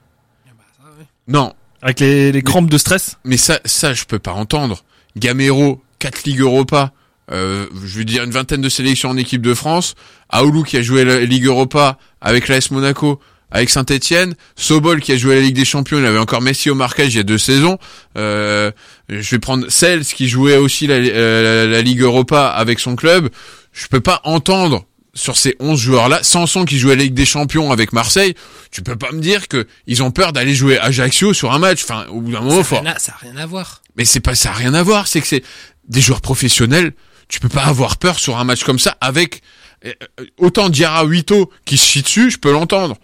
[1.27, 3.19] Non, Avec les, les crampes de stress.
[3.25, 4.85] mais ça, ça, je peux pas entendre.
[5.17, 6.93] Gamero, 4 Ligues Europa,
[7.31, 9.95] euh, je veux dire une vingtaine de sélections en équipe de France,
[10.31, 15.17] Aoulou qui a joué la Ligue Europa avec l'AS Monaco, avec Saint-Etienne, Sobol qui a
[15.17, 17.39] joué la Ligue des Champions, il avait encore Messi au marquage il y a deux
[17.39, 17.79] saisons,
[18.17, 18.71] euh,
[19.09, 22.95] je vais prendre Sels qui jouait aussi la, euh, la- la Ligue Europa avec son
[22.97, 23.31] club,
[23.73, 27.73] je peux pas entendre sur ces 11 joueurs-là, Sanson qui jouait la Ligue des Champions
[27.73, 28.35] avec Marseille,
[28.71, 31.83] tu peux pas me dire que ils ont peur d'aller jouer Ajaccio sur un match.
[31.85, 33.83] Enfin, au bout d'un moment, ça, rien à- ça a rien à voir.
[33.97, 35.43] mais c'est pas ça a rien à voir, c'est que c'est
[35.89, 36.93] des joueurs professionnels.
[37.29, 39.43] Tu peux pas avoir peur sur un match comme ça avec
[39.85, 42.97] euh, euh, autant Diarra Huito qui se chie dessus, je peux l'entendre.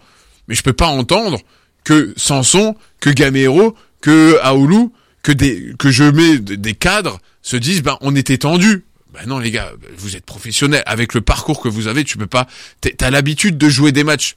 [0.47, 1.39] Mais je peux pas entendre
[1.83, 5.31] que Sanson, que Gamero, que Aoulou, que
[5.75, 8.85] que je mets des cadres se disent ben on était tendu.
[9.13, 12.27] Ben non les gars, vous êtes professionnels avec le parcours que vous avez, tu peux
[12.27, 12.47] pas
[12.81, 14.35] t'as l'habitude de jouer des matchs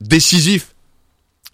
[0.00, 0.74] décisifs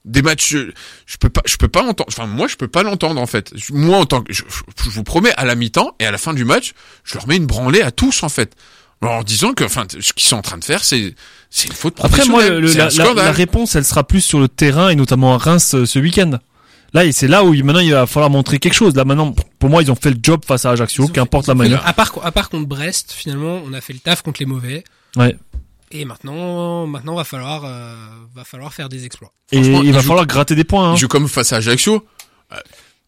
[0.04, 0.58] des matchs je,
[1.06, 3.52] je peux pas je peux pas l'entendre enfin moi je peux pas l'entendre en fait
[3.54, 4.42] Je- moi en tant que je,
[4.84, 6.72] je vous promets à la mi-temps et à la fin du match
[7.04, 8.54] je leur mets une branlée à tous en fait
[9.00, 11.14] en leur disant que enfin ce qu'ils sont en train de faire c'est
[11.50, 12.60] c'est une faute Après, moi, le-
[13.14, 16.32] la, réponse, elle sera plus sur le terrain et notamment à Reims euh, ce week-end.
[16.94, 18.96] Là, c'est là où maintenant il va falloir montrer quelque chose.
[18.96, 21.86] Là, maintenant, pour moi, ils ont fait le job face à Ajaccio, qu'importe la manière.
[21.86, 24.82] À part, à part contre Brest, finalement, on a fait le taf contre les mauvais.
[25.16, 25.36] Ouais.
[25.92, 27.94] Et maintenant, maintenant, va falloir, euh,
[28.34, 29.32] va falloir faire des exploits.
[29.52, 30.90] Et Franchement, il va falloir gratter des points.
[30.90, 30.94] Hein.
[30.94, 32.04] Ils jouent comme face à Ajaccio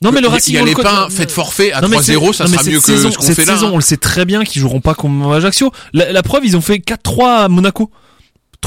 [0.02, 2.02] Non, mais le Racing, il y a les pains faites forfait à Non, mais 3-0
[2.32, 3.70] c'est- ça non, sera cette mieux que saison- ce qu'on cette fait là saison, hein.
[3.72, 5.72] on le sait très bien qu'ils joueront pas comme Ajaccio.
[5.94, 7.90] La, la preuve, ils ont fait 4-3 à Monaco.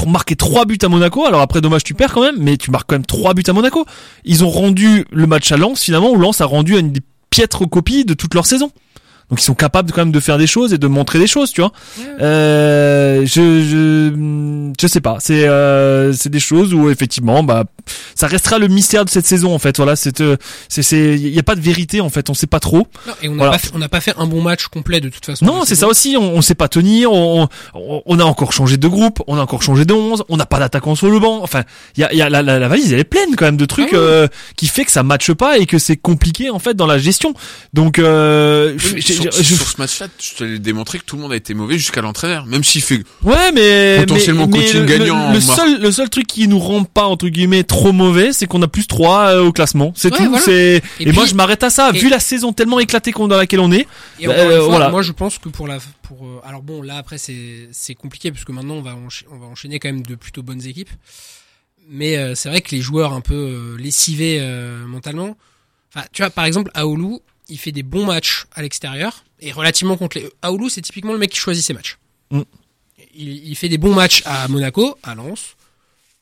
[0.06, 1.26] Marqué 3 buts à Monaco.
[1.26, 3.52] Alors après, dommage, tu perds quand même, mais tu marques quand même 3 buts à
[3.52, 3.84] Monaco.
[4.24, 7.66] Ils ont rendu le match à Lens, finalement, où Lens a rendu une des piètres
[7.66, 8.72] copies de toute leur saison.
[9.30, 11.52] Donc ils sont capables quand même de faire des choses et de montrer des choses,
[11.52, 11.72] tu vois.
[12.20, 15.16] Euh, je, je, je sais pas.
[15.20, 17.64] C'est, euh, c'est des choses où effectivement, bah,
[18.14, 19.76] ça restera le mystère de cette saison en fait.
[19.76, 20.36] Voilà, c'est, euh,
[20.68, 22.28] c'est, c'est, y a pas de vérité en fait.
[22.30, 22.86] On sait pas trop.
[23.06, 23.52] Non, et on n'a Voilà.
[23.52, 25.44] pas, fait- on n'a pas fait un bon match complet de toute façon.
[25.44, 26.16] Non, c'est ça aussi.
[26.18, 27.12] On, on sait pas tenir.
[27.12, 29.22] On, on, on a encore changé de groupe.
[29.26, 30.24] On a encore changé de 11.
[30.28, 31.40] On n'a pas d'attaquant sur le banc.
[31.42, 31.62] Enfin,
[31.96, 33.64] il y a, y a la, la, la valise, elle est pleine quand même de
[33.66, 34.00] trucs Ah oui.
[34.02, 36.98] euh, qui fait que ça matche pas et que c'est compliqué en fait dans la
[36.98, 37.34] gestion.
[37.74, 41.22] Donc, euh, Oui, sur, je- sur ce match-là, je te l'ai démontré que tout le
[41.22, 42.46] monde a été mauvais jusqu'à l'entraîneur.
[42.46, 46.48] Même s'il fait, Ouais, mais Potentiellement mais- coaching gagnant, Le, seul, le seul truc qui
[46.48, 49.92] nous rend pas entre guillemets trop mauvais, c'est qu'on a plus 3 au classement.
[49.96, 50.28] C'est Ouais, tout.
[50.30, 50.44] voilà.
[50.44, 51.90] C'est et, Et moi je m'arrête à ça.
[51.94, 53.86] et- Vu la saison tellement éclatée qu'on dans laquelle on est.
[54.18, 54.88] Et Bah, euh, fois, voilà.
[54.90, 58.30] moi je pense que pour la pour euh, alors bon là après c'est c'est compliqué
[58.32, 58.96] parce que maintenant on va
[59.30, 60.90] on va enchaîner quand même de plutôt bonnes équipes.
[61.88, 65.36] Mais euh, c'est vrai que les joueurs un peu euh, lessivés euh, mentalement.
[65.94, 69.96] Enfin, tu vois par exemple Aoulou, il fait des bons matchs à l'extérieur et relativement
[69.96, 71.98] contre les Aoulou, c'est typiquement le mec qui choisit ses matchs.
[72.30, 72.40] Mm.
[73.14, 75.56] Il, il fait des bons matchs à Monaco, à Lens,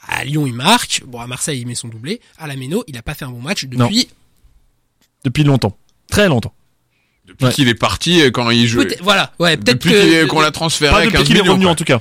[0.07, 2.97] à Lyon il marque, bon à Marseille il met son doublé, à la Méno, il
[2.97, 4.09] a pas fait un bon match depuis
[5.25, 5.77] Depuis longtemps,
[6.11, 6.55] très longtemps.
[7.27, 7.53] depuis Ouais.
[7.53, 11.05] qu'il est parti, quand il joue, voilà, ouais, peut-être depuis qu'on l'a transféré Pas à
[11.05, 11.53] depuis 15 qu'il est millions.
[11.53, 11.73] revenu quoi.
[11.73, 12.01] en tout cas.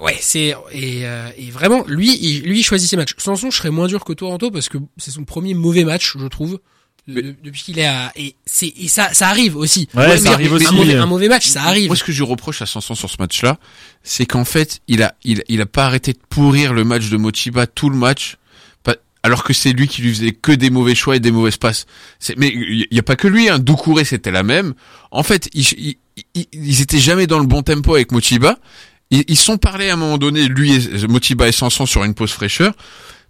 [0.00, 3.12] Ouais, c'est et, euh, et vraiment lui, il, lui il choisit ses matchs.
[3.18, 6.16] Sanson, je serais moins dur que toi, Anto, parce que c'est son premier mauvais match,
[6.18, 6.58] je trouve,
[7.06, 9.88] depuis qu'il est à et c'est et ça ça arrive aussi.
[9.94, 10.66] Ouais, Ouais, ça mais- arrive mais- aussi.
[10.66, 11.88] un, mauvais, un mauvais match, ça arrive.
[11.88, 13.58] Moi, ce que je reproche à Sanson sur ce match-là,
[14.02, 17.16] c'est qu'en fait, il a, il, il a pas arrêté de pourrir le match de
[17.16, 18.36] Mochiba tout le match,
[19.22, 21.86] alors que c'est lui qui lui faisait que des mauvais choix et des mauvaises passes.
[22.36, 23.58] Mais il y a pas que lui, hein.
[23.58, 24.74] Doucouré, c'était la même.
[25.10, 25.96] En fait, ils,
[26.34, 28.58] ils, ils, étaient jamais dans le bon tempo avec Mochiba.
[29.10, 32.12] Ils, ils sont parlé à un moment donné, lui et Mochiba et Sanson sur une
[32.14, 32.74] pause fraîcheur.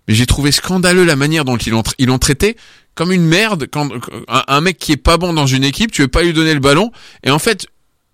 [0.08, 2.56] Mais j'ai trouvé scandaleux la manière dont ils l'ont, ils l'ont traité
[2.94, 3.88] comme une merde quand
[4.28, 6.54] un, un mec qui est pas bon dans une équipe, tu veux pas lui donner
[6.54, 6.90] le ballon
[7.24, 7.66] et en fait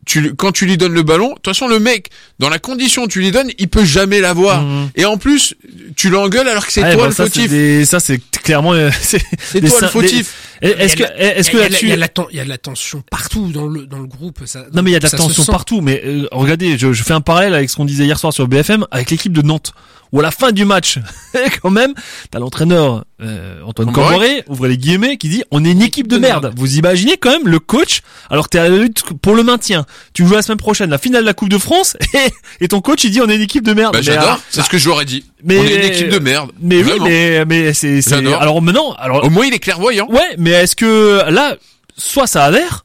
[0.06, 3.02] tu, quand tu lui donnes le ballon, de toute façon le mec dans la condition
[3.04, 4.62] où tu lui donnes, il peut jamais l'avoir.
[4.62, 4.88] Mhm.
[4.96, 5.54] Et en plus,
[5.94, 7.12] tu l'engueules alors que c'est toi bon, le
[7.48, 8.72] des- Ça c'est clairement.
[8.74, 9.18] euh, C'est
[9.60, 10.34] toi le fautif.
[10.62, 11.86] Est-ce que Il y a de la- est-ce que il y a de la- là-dessus
[11.86, 13.86] il y a de la ten- il y a de la tension partout dans le
[13.86, 14.40] dans le groupe.
[14.44, 15.80] Ça, Non mais il y a de la tension partout.
[15.80, 18.46] Mais euh, regardez, je, je fais un parallèle avec ce qu'on disait hier soir sur
[18.46, 19.72] BFM avec l'équipe de Nantes.
[20.12, 20.98] Où à la fin du match,
[21.62, 21.94] quand même,
[22.32, 23.92] t'as l'entraîneur euh, Antoine.
[23.92, 26.52] Camboré, ouvrez les guillemets, qui dit on est une équipe de De merde.
[26.56, 29.86] Vous imaginez quand même le coach, alors t'es à la lutte pour le maintien.
[30.12, 32.80] Tu joues la semaine prochaine la finale de la Coupe de France et, et ton
[32.80, 33.92] coach il dit on est une équipe de merde.
[33.94, 35.24] Bah, j'adore, c'est ce que j'aurais dit.
[35.44, 36.50] Mais- On est une équipe de merde.
[36.60, 37.04] Mais Vraiment.
[37.04, 40.08] oui, mais mais c'est alors maintenant alors Au moins il est clairvoyant.
[40.10, 41.56] ouais, mais est-ce que là
[41.96, 42.84] soit ça adhère,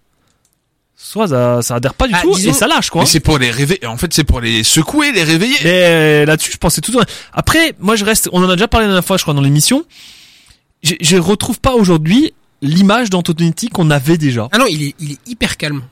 [0.96, 3.02] soit ça, ça adhère pas du Ah, tout disons- et ça lâche quoi.
[3.02, 3.86] Mais c'est pour les réveiller.
[3.86, 5.56] En fait, c'est pour les secouer, les réveiller.
[5.64, 6.92] Mais là-dessus, je pensais tout.
[6.92, 7.12] le temps.
[7.34, 8.30] Après, moi, je reste.
[8.34, 9.86] On en a déjà parlé la dernière fois, je crois, dans l'émission.
[10.84, 14.48] Je, je retrouve pas aujourd'hui l'image d'Antonetti qu'on avait déjà.
[14.52, 15.84] Ah non, il est il est hyper calme.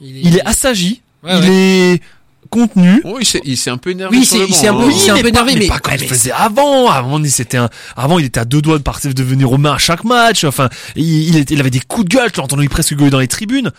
[0.00, 2.00] Il est assagi, Ouais, il est
[2.50, 3.00] contenu.
[3.04, 4.68] Oh, il s'est, il s'est un peu énervé Oui, sur c'est- le il banc, s'est
[4.68, 4.88] un peu- hein.
[4.90, 6.88] il s'est un peu énervé, mais- pas comme ouais, il mais faisait avant.
[6.90, 9.58] Avant, il c'était un, avant, il était à deux doigts de partir de devenir aux
[9.58, 10.44] mains à chaque match.
[10.44, 12.30] Enfin, il, il, était- il avait des coups de gueule.
[12.32, 13.70] Tu l'as entendu presque gueuler dans les tribunes.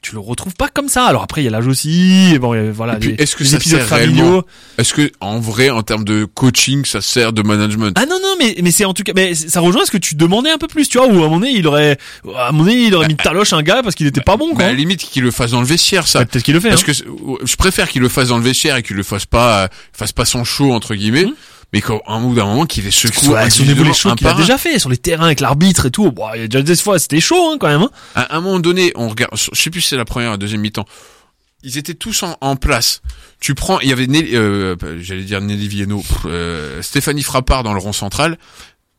[0.00, 1.06] Tu le retrouves pas comme ça.
[1.06, 2.30] Alors après, il y a l'âge aussi.
[2.32, 2.94] et Bon, et voilà.
[2.94, 4.44] Et puis, les- est-ce que les ça épisodes sert familiaux.
[4.78, 7.92] Est-ce que, en vrai, en termes de coaching, ça sert de management?
[7.98, 10.14] Ah non non mais mais c'est en tout cas mais ça rejoint ce que tu
[10.14, 11.98] demandais un peu plus tu vois où à un moment donné il aurait
[12.36, 14.36] à un moment donné il aurait mis de taloche un gars parce qu'il était pas
[14.36, 14.64] bon Bah, quoi.
[14.66, 16.20] à la limite qu'il le fasse dans le vestiaire, ça.
[16.20, 16.68] Ouais, Peut-être qu'il le fait.
[16.70, 16.86] Parce hein.
[16.86, 19.68] que je préfère qu'il le fasse dans le vestiaire et qu'il le fasse pas, euh,
[19.92, 21.34] fasse pas son show entre guillemets, Mhm.
[21.72, 24.26] Mais qu'à un bout d'un moment qu'il les secoue Sur, niveau les individuellement, shows qu'il
[24.26, 26.10] a déjà fait sur les terrains avec l'arbitre et tout.
[26.12, 27.82] Bon, il y a déjà des fois c'était chaud hein, quand même.
[27.82, 27.90] Hein.
[28.14, 30.38] À un moment donné, on regarde, je sais plus si c'est la première ou la
[30.38, 30.86] deuxième mi-temps.
[31.62, 33.02] Ils étaient tous en, en place.
[33.40, 37.64] Tu prends, il y avait Nelly, euh, j'allais dire Nelly Vieno, pff, euh, Stéphanie Frappard
[37.64, 38.38] dans le rond central,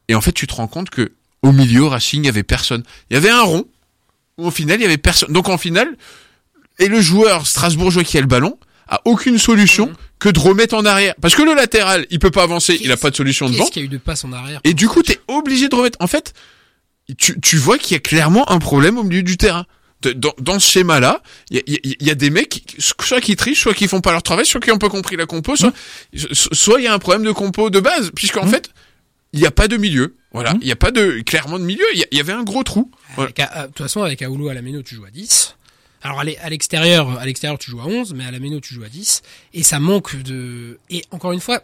[0.08, 2.84] et en fait tu te rends compte que au milieu Racing il y avait personne.
[3.10, 3.66] Il y avait un rond
[4.38, 5.32] où au final il y avait personne.
[5.32, 5.96] Donc en finale,
[6.78, 8.58] et le joueur strasbourgeois qui a le ballon
[8.90, 9.96] a aucune solution Mhm.
[10.20, 12.98] que de remettre en arrière, parce que le latéral il peut pas avancer, il a
[12.98, 13.60] pas de solution devant.
[13.60, 15.76] Qu'est-ce qu'il y a eu de passe en arrière Et du coup, t'es obligé de
[15.76, 15.98] remettre.
[16.02, 16.34] En fait,
[17.18, 19.66] tu, tu vois qu'il y a clairement un problème au milieu du terrain.
[20.02, 22.50] De- Dans, dans ce schéma-là, il y a, il y a- y a des mecs,
[22.50, 25.18] qui- soit qui trichent, soit qui font pas leur travail, soit qui ont pas compris
[25.18, 25.74] la compo, soit
[26.16, 28.50] so- soit il y a un problème de compo de base, puisqu'en Mm.
[28.50, 28.70] fait,
[29.34, 30.16] il n'y a pas de milieu.
[30.32, 31.84] Voilà, il n'y a pas de clairement de milieu.
[31.94, 32.92] Il y, avait un gros trou.
[33.16, 33.26] Voilà.
[33.30, 35.56] Avec, à- à- De toute façon, avec Aoulou à la Méno, tu joues à 10.
[36.02, 38.60] Alors à l'e- à l'extérieur, à l'extérieur, tu joues à 11, mais à la Méno,
[38.60, 39.22] tu joues à 10.
[39.54, 40.80] Et ça manque de.
[40.90, 41.62] Et encore une fois,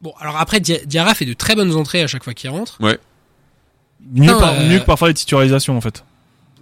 [0.00, 2.76] bon, alors après, Dia- Diarra fait de très bonnes entrées à chaque fois qu'il rentre.
[4.12, 6.04] Mieux, Non, par- euh, mieux que parfois les titularisations en fait.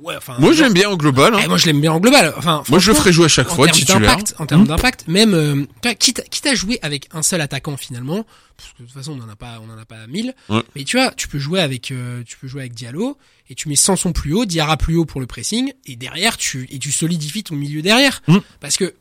[0.02, 0.36] Ouais, enfin.
[0.38, 1.34] Moi, j'aime bien au global.
[1.34, 1.40] hein.
[1.44, 2.32] Eh, moi, je l'aime bien en global.
[2.36, 4.00] Enfin, Moi, je le ferai jouer à chaque en fois termes titulaire.
[4.00, 4.66] d'impact, en termes Hmm.
[4.66, 5.64] d'impact, même euh,
[5.98, 8.24] quitte, quitte à jouer avec un seul attaquant finalement,
[8.56, 10.34] parce que de toute façon on en a pas, on en a pas mille.
[10.48, 10.62] Ouais.
[10.74, 13.18] Mais tu vois, tu peux jouer avec, euh, tu peux jouer avec Diallo
[13.50, 16.66] et tu mets Sanson plus haut, Diarra plus haut pour le pressing et derrière tu
[16.70, 18.38] et tu solidifies ton milieu derrière, Hmm.
[18.60, 18.94] parce que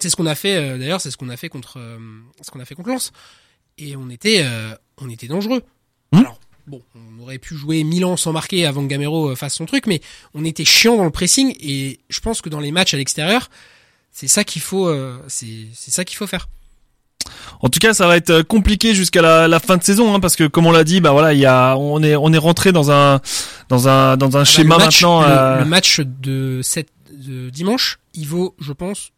[0.00, 1.98] c'est ce qu'on a fait euh, d'ailleurs, c'est ce qu'on a fait contre, euh,
[2.42, 3.12] ce qu'on a fait contre Lens
[3.78, 5.62] et on était, euh, on était dangereux.
[6.66, 9.86] Bon, on aurait pu jouer Milan sans marquer avant que Gamero euh, fasse son truc,
[9.86, 10.00] mais
[10.34, 13.50] on était chiant dans le pressing et je pense que dans les matchs à l'extérieur,
[14.10, 16.48] c'est ça qu'il faut, euh, c'est c'est ça qu'il faut faire.
[17.60, 20.20] En tout cas, ça va être euh, compliqué jusqu'à la, la fin de saison, hein,
[20.20, 22.38] parce que comme on l'a dit, bah voilà, il y a, on est, on est
[22.38, 23.20] rentré dans un,
[23.68, 25.20] dans un, dans un schéma le match, maintenant.
[25.22, 29.10] le, euh, le match de cette de dimanche, il vaut, je pense,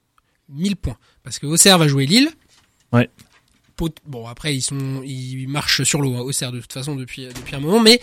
[0.50, 0.96] 1000 points.
[1.24, 2.30] Parce que Auxerre va jouer Lille.
[2.92, 3.10] Ouais.
[4.06, 7.54] Bon, après, ils sont, ils marchent sur l'eau, hein, Auxerre, de toute façon, depuis, depuis
[7.56, 8.00] un moment, mais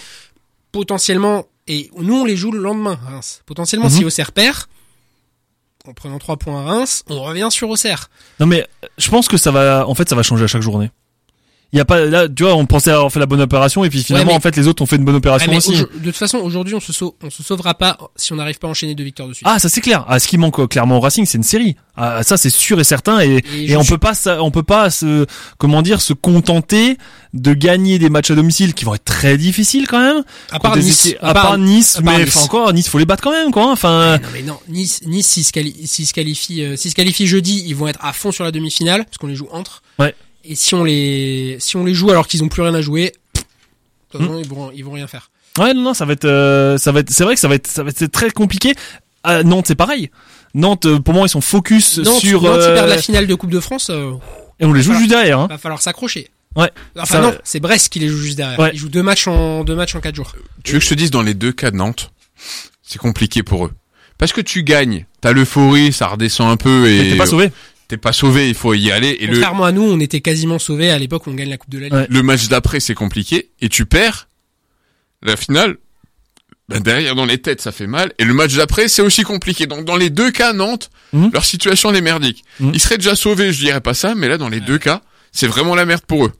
[0.72, 3.42] potentiellement, et nous, on les joue le lendemain, Reims.
[3.46, 3.92] Potentiellement, Mhm.
[3.92, 4.58] si Auxerre perd,
[5.88, 8.10] en prenant 3 points à Reims, on revient sur Auxerre.
[8.40, 10.62] Non mais euh, je pense que ça va, en fait, ça va changer à chaque
[10.64, 10.90] journée.
[11.73, 13.89] Il y a pas là, tu vois, on pensait avoir fait la bonne opération et
[13.89, 15.73] puis finalement, mais- en fait, les autres ont fait une bonne opération aussi.
[15.75, 18.67] de toute façon, aujourd'hui, on se sauve, on se sauvera pas si on n'arrive pas
[18.67, 19.45] à enchaîner deux victoires de suite.
[19.49, 20.06] Ah, ça c'est clair.
[20.08, 21.75] Ah, ce qui manque euh, clairement au Racing, c'est une série.
[21.97, 23.19] Ah, ça c'est sûr et certain.
[23.21, 25.25] Et, Et on suis- peut pas, on peut pas se,
[25.58, 26.97] comment dire, se contenter
[27.34, 30.23] de gagner des matchs à domicile qui vont être très difficiles quand même.
[30.51, 32.36] à part Nice, à, part, Nice, à part mais Nice.
[32.38, 33.71] enfin encore, Nice faut les battre quand même, quoi.
[33.71, 36.95] Enfin, Ouais, non mais non, Nice, Nice s'ils se, quali- se qualifient, euh, s'ils se
[36.95, 39.82] qualifient jeudi, ils vont être à fond sur la demi-finale parce qu'on les joue entre.
[39.99, 40.13] Ouais.
[40.47, 43.13] Et si on les, si on les joue alors qu'ils ont plus rien à jouer,
[43.34, 43.41] de
[44.12, 45.31] toute façon, ils vont, ils vont rien faire.
[45.60, 47.55] ouais, non, non, ça va être, euh, ça va être, c'est vrai que ça va
[47.55, 48.73] être, ça va être très compliqué.
[49.43, 50.12] Nantes, c'est pareil.
[50.53, 52.43] Nantes, euh, pour moi, ils sont focus Nantes, sur.
[52.43, 54.12] Nantes, ils euh, perdent la finale de Coupe de France, euh,
[54.60, 55.39] et on les joue juste derrière.
[55.39, 55.47] Hein.
[55.49, 56.29] va falloir s'accrocher.
[56.55, 56.71] Ouais.
[56.97, 58.58] Enfin Ça- non, c'est Brest qui les joue juste derrière.
[58.60, 58.69] Ouais.
[58.73, 60.34] Ils jouent deux matchs en deux matchs en quatre jours.
[60.63, 62.12] Tu veux que je te dise dans les deux cas de Nantes,
[62.81, 63.71] c'est compliqué pour eux.
[64.17, 67.51] Parce que tu gagnes, t'as l'euphorie, ça redescend un peu Mais et T'es pas sauvé.
[67.88, 69.17] T'es pas sauvé, il faut y aller.
[69.19, 71.58] Et le, Contrairement à nous, on était quasiment sauvés à l'époque où on gagne la
[71.58, 71.93] Coupe de la Ligue.
[71.93, 72.08] Ouais.
[72.10, 74.28] le match d'après c'est compliqué et tu perds
[75.21, 75.78] la finale.
[76.67, 79.67] Ben derrière dans les têtes ça fait mal et le match d'après c'est aussi compliqué.
[79.67, 81.30] Donc dans les deux cas Nantes, Mhm.
[81.32, 82.43] leur situation elle est merdique.
[82.60, 82.71] Mhm.
[82.74, 85.48] Ils seraient déjà sauvés, je dirais pas ça, mais là dans les deux cas, c'est
[85.48, 86.32] vraiment la merde pour eux.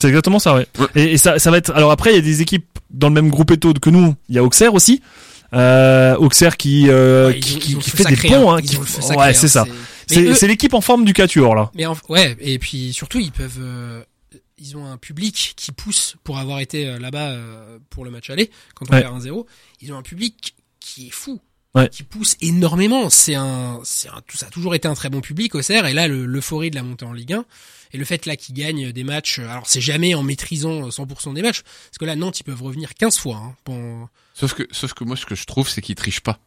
[0.00, 0.66] C'est exactement ça, ouais.
[0.80, 0.86] Ouais.
[0.96, 1.70] Et, et ça, ça va être.
[1.76, 4.16] Alors après, il y a des équipes dans le même groupe éto que nous.
[4.28, 5.00] Il y a Auxerre aussi.
[5.54, 8.50] Euh, Auxerre qui euh, Ouais, ils qui, ont- fait des ponts.
[8.52, 8.56] hein.
[8.58, 9.48] Hein, ouais, sacré, c'est hein.
[9.48, 9.66] ça.
[10.12, 11.70] C'est eux- l'équipe en forme du Quatuor là.
[11.74, 14.02] Mais en- ouais, et puis surtout ils peuvent, euh,
[14.58, 18.30] ils ont un public qui pousse pour avoir été euh, là-bas euh, pour le match
[18.30, 19.02] aller quand on Ouais.
[19.02, 19.46] perd 1-0.
[19.80, 21.40] Ils ont un public qui est fou,
[21.74, 21.88] Ouais.
[21.88, 23.08] qui pousse énormément.
[23.10, 25.86] C'est un, c'est un, tout ça a toujours été un très bon public au CER
[25.86, 27.44] et là le- l'euphorie de la montée en Ligue 1
[27.94, 29.38] et le fait là qu'ils gagnent des matchs.
[29.38, 32.44] euh, Alors c'est jamais en maîtrisant euh, 100% des matchs parce que là Nantes ils
[32.44, 33.36] peuvent revenir 15 fois.
[33.36, 36.38] Hein, pour- Sauf que sauf que moi ce que je trouve c'est qu'ils trichent pas.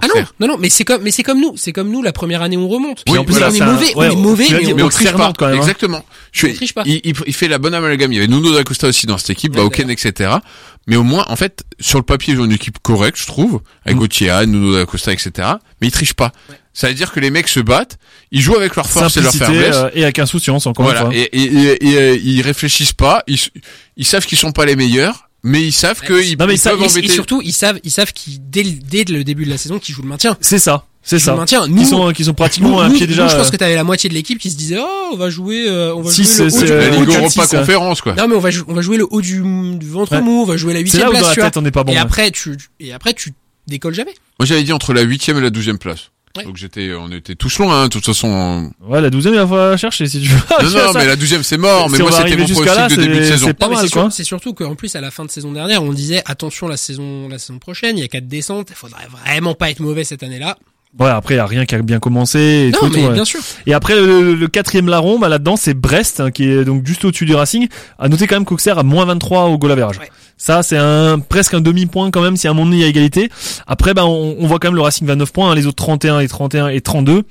[0.00, 2.12] Ah non, non, non, mais c'est comme, mais c'est comme nous, c'est comme nous la
[2.12, 3.02] première année où on remonte.
[3.10, 4.60] Oui, en plus, voilà, là, on est c'est un- mauvais, ouais, on est mauvais, l'as
[4.60, 5.32] mais on- mais on on triche pas.
[5.38, 5.56] Quand même.
[5.56, 5.60] hein.
[5.60, 6.02] Exactement.
[6.32, 6.82] Je On triche pas.
[6.86, 8.10] Il, il, il fait la bonne amalgame.
[8.12, 10.30] Il y avait Nuno da Costa aussi dans cette équipe, Ouais, Bauken, etc.
[10.86, 13.60] Mais au moins, en fait, sur le papier, ils ont une équipe correcte, je trouve,
[13.84, 14.00] avec Mm.
[14.00, 15.30] Gauthier, Hahn, Nuno da Costa, etc.
[15.82, 16.32] Mais ils trichent pas.
[16.48, 16.56] Ouais.
[16.72, 17.98] Ça veut dire que les mecs se battent,
[18.30, 19.76] ils jouent avec leur force et leur Simplicité faiblesse.
[19.76, 21.04] euh, et avec insouciance encore une voilà.
[21.06, 21.14] fois.
[21.14, 23.22] Et, et, et, et, euh, ils réfléchissent pas.
[23.26, 23.38] Ils,
[23.98, 26.54] ils savent qu'ils sont pas les meilleurs, mais ils savent Ouais, qu'ils ils peuvent Et,
[26.54, 27.08] et embêter.
[27.08, 29.94] surtout, ils savent, ils savent qu'ils dès, le- dès le début de la saison, qu'ils
[29.94, 30.36] jouent le maintien.
[30.40, 30.86] C'est ça.
[31.04, 31.32] C'est ça.
[31.32, 31.64] le maintien.
[31.64, 33.24] Qui Nous, sont qui sont pratiquement nous, à un nous, pied déjà.
[33.24, 35.16] nous, je pense euh, que t'avais la moitié de l'équipe qui se disait, oh, on
[35.16, 37.46] va jouer, euh, on va Si, jouer le c'est- haut du, la Ligue Europa hein.
[37.58, 38.14] Conférence, quoi.
[38.14, 39.42] Non, mais on va, on va jouer le haut du,
[39.78, 40.20] du ventre Ouais.
[40.22, 41.72] mou, on va jouer la C'est huitième là où dans place, la tête on n'est
[41.72, 41.90] pas bon.
[41.92, 42.00] et ouais.
[42.00, 43.32] après, tu, et après, tu
[43.66, 44.14] décolles jamais.
[44.38, 46.10] Moi, j'avais dit entre la huitième et la douzième place.
[46.36, 46.44] Ouais.
[46.44, 48.70] Donc j'étais, on était tous loin, hein, de toute façon.
[48.80, 50.36] Ouais, la douzième il va falloir la chercher si tu veux.
[50.62, 51.90] Non, non, mais la douzième c'est mort.
[51.90, 53.46] Mais Si moi, c'était mon pronostic de début de c'est- saison.
[53.48, 54.10] c'est pas Non, mal c'est quoi.
[54.10, 57.28] C'est surtout qu'en plus, à la fin de saison dernière, on disait, attention, la saison,
[57.28, 60.22] la saison prochaine, il y a quatre descentes, il faudrait vraiment pas être mauvais cette
[60.22, 60.56] année-là.
[60.98, 63.06] Ouais, après il y a rien qui a bien commencé et Non, tout, mais tout,
[63.06, 63.12] ouais.
[63.14, 63.40] bien sûr.
[63.66, 67.04] Et après le, le quatrième larron, bah là-dedans c'est Brest hein, qui est donc juste
[67.04, 67.68] au-dessus du Racing.
[67.98, 69.98] À noter quand même qu'Auxerre a moins 23 au goal average.
[69.98, 70.08] Ouais.
[70.36, 72.84] Ça c'est un presque un demi-point quand même si à un moment donné il y
[72.84, 73.30] a égalité.
[73.66, 76.20] Après bah on, on voit quand même le Racing 29 points, hein, les autres 31
[76.20, 77.22] et 31 et 32.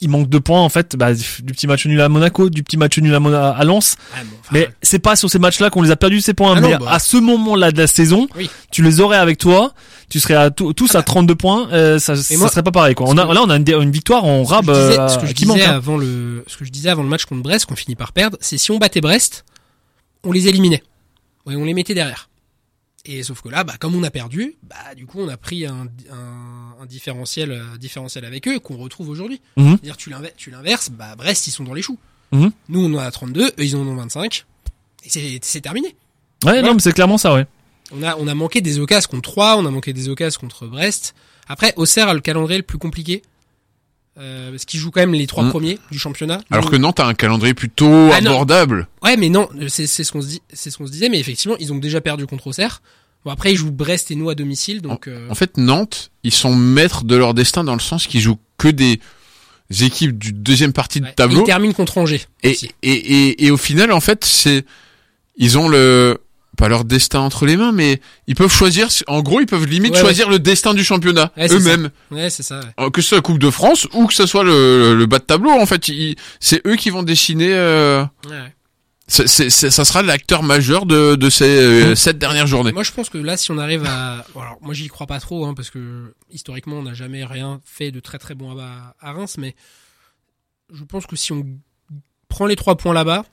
[0.00, 2.76] Il manque deux points en fait, bah, du petit match nul à Monaco, du petit
[2.76, 3.96] match nul à, Mona- à Lens.
[4.14, 6.54] Ah, bon, enfin, Mais c'est pas sur ces matchs-là qu'on les a perdus ces points.
[6.56, 6.86] Ah non, mais bah.
[6.90, 8.50] à ce moment-là de la saison, Oui.
[8.70, 9.74] tu les aurais avec toi.
[10.08, 11.02] Tu serais à tous Ah à bah.
[11.04, 11.68] 32 points.
[11.72, 12.94] euh, ça, ça moi, serait pas pareil.
[12.94, 13.06] Quoi.
[13.08, 15.08] On a, là, on a une, une victoire en ce que rab je disais, euh,
[15.08, 15.68] ce que je qui disais manque.
[15.68, 15.74] hein.
[15.74, 18.36] avant le, ce que je disais avant le match contre Brest, qu'on finit par perdre,
[18.40, 19.44] c'est si on battait Brest,
[20.24, 20.82] on les éliminait.
[21.46, 22.28] On les mettait derrière.
[23.04, 25.66] Et sauf que là, bah, comme on a perdu, bah, du coup, on a pris
[25.66, 29.40] un, un, un différentiel, euh, différentiel avec eux qu'on retrouve aujourd'hui.
[29.56, 29.70] Mhm.
[29.72, 31.98] C'est-à-dire, tu l'inver- tu l'inverses, bah, Brest, ils sont dans les choux.
[32.32, 32.50] Mhm.
[32.68, 34.44] Nous, on en a 32, eux, ils en ont 25.
[35.04, 35.94] Et c'est, c'est terminé.
[36.44, 37.46] Ouais, non, mais c'est clairement ça, ouais.
[37.92, 40.66] On a, on a manqué des occasions contre 3, on a manqué des occasions contre
[40.66, 41.14] Brest.
[41.48, 43.22] Après, Auxerre a le calendrier le plus compliqué.
[44.18, 45.48] Euh, parce qu'ils jouent quand même les trois Mhm.
[45.50, 46.42] premiers du championnat.
[46.50, 48.86] Alors que Nantes a un calendrier plutôt Ah, abordable.
[49.02, 51.18] Ouais, mais non, c'est c'est ce qu'on se dit, c'est ce qu'on se disait, mais
[51.18, 52.82] effectivement, ils ont déjà perdu contre Auxerre.
[53.24, 55.06] Bon, après, ils jouent Brest et nous à domicile, donc.
[55.08, 58.38] euh, En fait, Nantes, ils sont maîtres de leur destin dans le sens qu'ils jouent
[58.58, 59.00] que des
[59.80, 61.42] équipes du deuxième partie de tableau.
[61.42, 62.22] Ils terminent contre Angers.
[62.42, 64.64] Et, et, et, et au final, en fait, c'est
[65.36, 66.18] ils ont le
[66.58, 68.88] pas leur destin entre les mains, mais ils peuvent choisir.
[69.06, 72.60] En gros, ils peuvent limite Ouais, choisir le destin du championnat eux-mêmes, Ouais, c'est ça.
[72.60, 72.66] ouais.
[72.84, 75.18] Euh, que ce soit la Coupe de France ou que ce soit le, le bas
[75.18, 75.50] de tableau.
[75.50, 75.90] En fait,
[76.40, 77.52] c'est eux qui vont dessiner.
[77.54, 78.52] euh, Ouais.
[79.08, 82.72] C'est, c'est- c'est- ça sera l'acteur majeur de, de ces euh, sept dernières journées.
[82.72, 85.44] Moi, je pense que là, si on arrive à, alors moi, j'y crois pas trop,
[85.44, 89.12] hein, parce que historiquement, on n'a jamais rien fait de très très bon à, à
[89.12, 89.54] Reims, mais
[90.72, 91.44] je pense que si on
[92.28, 93.24] prend les trois points là-bas,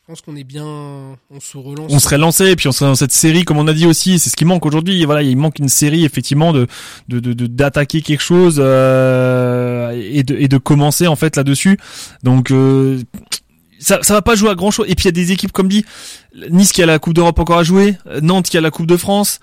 [0.00, 1.92] je pense qu'on est bien, on se relance.
[1.92, 4.18] On serait lancé et puis on serait dans cette série comme on a dit aussi
[4.18, 6.66] c'est ce qui manque aujourd'hui voilà il manque une série effectivement de
[7.08, 11.76] de de- de- d'attaquer quelque chose euh, et de et de commencer en fait là-dessus
[12.22, 13.02] donc euh,
[13.78, 15.52] ça ça va pas jouer à grand chose et puis il y a des équipes
[15.52, 15.84] comme dit
[16.50, 18.86] Nice qui a la Coupe d'Europe encore à jouer euh, Nantes qui a la Coupe
[18.86, 19.40] de France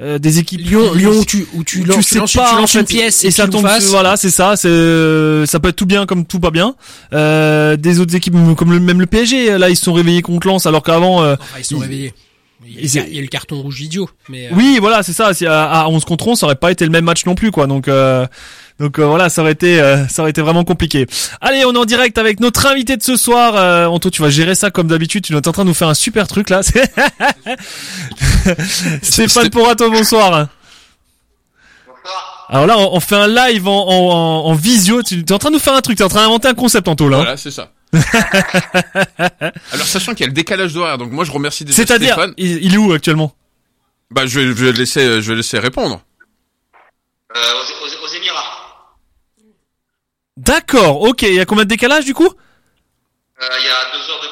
[0.00, 2.50] euh, des équipes Lyon, Lyon, où tu, où tu, tu lances, sais tu lances, pas
[2.50, 5.76] tu lances une pièce et, et, ça tombe voilà c'est ça c'est ça peut être
[5.76, 6.74] tout bien comme tout pas bien
[7.12, 10.46] euh, des autres équipes comme le, même le PSG là ils se sont réveillés contre
[10.46, 12.14] Lens alors qu'avant euh, Enfin, ils sont Ils- réveillés.
[12.68, 15.12] Il y, a, il y a le carton rouge idiot, mais euh, Oui, voilà, c'est
[15.12, 15.30] ça.
[15.46, 17.66] À, à 11 contre 11, ça aurait pas été le même match non plus, quoi.
[17.66, 18.26] Donc, euh,
[18.78, 21.06] donc euh, voilà, ça aurait été, euh, ça aurait été vraiment compliqué.
[21.40, 23.54] Allez, on est en direct avec notre invité de ce soir.
[23.56, 25.24] Euh, Anto, tu vas gérer ça comme d'habitude.
[25.24, 26.60] Tu es en train de nous faire un super truc là.
[29.02, 30.48] Stéphane Porato, bonsoir.
[32.48, 35.02] Alors là, on, fait un live en, en, en visio.
[35.02, 35.96] Tu es en train de nous faire un truc.
[35.96, 37.16] Tu es en train d'inventer un concept, Anto, là.
[37.16, 37.72] Voilà, c'est ça.
[39.72, 42.62] Alors sachant qu'il y a le décalage d'horaire, donc moi je remercie déjà C'est-à-dire, il,
[42.64, 43.32] il est où actuellement?
[44.10, 46.02] Bah je vais, je vais laisser, je vais laisser répondre.
[47.34, 48.44] Euh, aux, aux, aux Émirats.
[50.36, 51.22] D'accord, ok.
[51.22, 52.28] Il y a combien de décalage du coup?
[52.28, 53.48] Euh,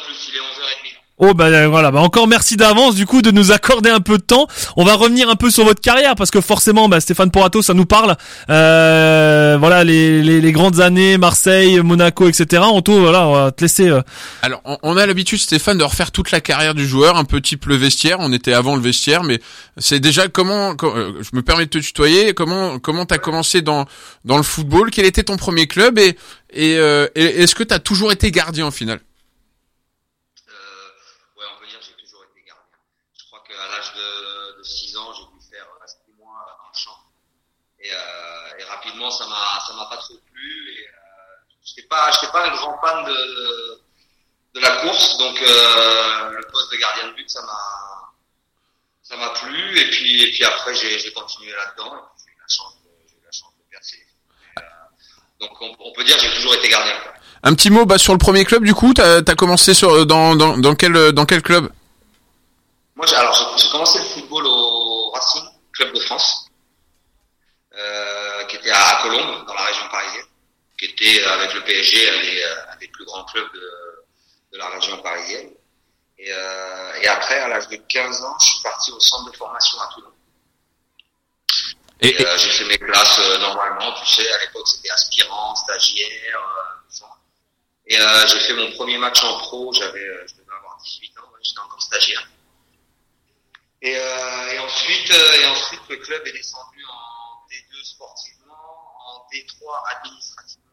[0.07, 0.97] plus, il est 11h30.
[1.27, 4.19] Oh bah euh, voilà, bah encore merci d'avance du coup de nous accorder un peu
[4.19, 4.47] de temps.
[4.77, 7.73] On va revenir un peu sur votre carrière parce que forcément bah, Stéphane Porato ça
[7.73, 8.15] nous parle.
[8.51, 12.63] Euh, voilà les, les, les grandes années, Marseille, Monaco, etc.
[12.65, 13.89] Anto voilà on va te laisser.
[13.89, 14.03] euh,
[14.43, 17.41] Alors, on, on a l'habitude, Stéphane, de refaire toute la carrière du joueur, un peu
[17.41, 18.19] type le vestiaire.
[18.21, 19.41] On était avant le vestiaire, mais
[19.79, 20.77] c'est déjà comment.
[20.77, 22.35] co- euh, je me permets de te tutoyer.
[22.35, 23.87] Comment comment t'as commencé dans
[24.27, 24.91] dans le football?
[24.91, 25.99] Quel était ton premier club?
[25.99, 26.19] Et
[26.53, 29.01] et, euh, et est-ce que t'as toujours été gardien en finale
[30.49, 30.53] Euh,
[31.41, 32.79] ouais, on peut dire que j'ai toujours été gardien.
[33.19, 36.71] Je crois qu'à l'âge de, de 6 ans, j'ai dû faire euh, 6 mois dans
[36.71, 36.99] le champ.
[37.83, 40.47] Et, euh, et rapidement, ça m'a, ça m'a pas trop plu.
[40.79, 40.95] Et euh,
[41.65, 43.81] j'étais pas, j'étais pas un grand fan de,
[44.55, 48.11] de la course, donc euh, le poste de gardien de but, ça m'a,
[49.03, 49.79] ça m'a plu.
[49.79, 51.95] Et puis, et puis après, j'ai, continué là-dedans.
[51.95, 53.99] Et j'ai eu la chance, de, eu la chance de percer.
[54.59, 54.63] Euh,
[55.41, 56.95] donc on, on peut dire que j'ai toujours été gardien.
[57.03, 57.13] quoi.
[57.43, 58.65] Un petit mot bah, sur le premier club.
[58.65, 61.71] Du coup, t'as as commencé sur dans dans dans quel dans quel club?
[62.97, 66.47] Moi, j'ai- alors j'ai j'ai commencé le football au Racing, club de France,
[67.77, 70.25] euh, qui était à, à Colombes, dans la région parisienne,
[70.79, 73.71] qui était euh, avec le PSG un des, euh, un des plus grands clubs de,
[74.53, 75.51] de la région parisienne.
[76.19, 79.37] Et, euh, et après, à l'âge de 15 ans, je suis parti au centre de
[79.37, 80.13] formation à Toulon.
[82.01, 84.91] Et, Et, et- euh, j'ai fait mes classes euh, normalement, tu sais, à l'époque c'était
[84.91, 86.41] aspirant, stagiaire,
[86.89, 87.07] tout ça.
[87.87, 87.97] Et
[88.29, 91.83] j'ai fait mon premier match en pro, j'avais, je devais avoir 18 ans, j'étais encore
[91.83, 92.27] stagiaire.
[93.83, 98.55] Et, et ensuite, et ensuite le club est descendu en D2 sportivement,
[99.07, 100.64] en D3 administrativement.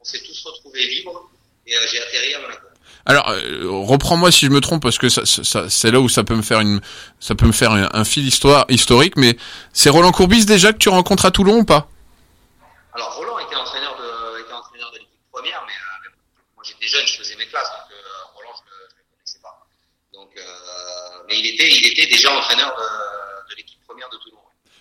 [0.00, 1.30] On s'est tous retrouvés libres
[1.66, 2.66] et euh, j'ai atterri à Monaco.
[3.06, 6.08] Alors, euh, reprends-moi si je me trompe parce que ça, ça- ça- c'est là où
[6.08, 6.80] ça peut me faire une,
[7.18, 9.16] ça peut me faire un, un fil histoire historique.
[9.16, 9.36] Mais
[9.72, 11.88] c'est Roland Courbis déjà que tu rencontres à Toulon ou pas?
[12.94, 16.10] Alors Roland était entraîneur de, était entraîneur de l'équipe première, mais, euh,
[16.56, 19.66] moi j'étais jeune, je faisais mes classes, donc euh, Roland je ne le connaissais pas.
[20.12, 24.38] Donc, euh, mais il était, il était déjà entraîneur de, de l'équipe première de Toulon.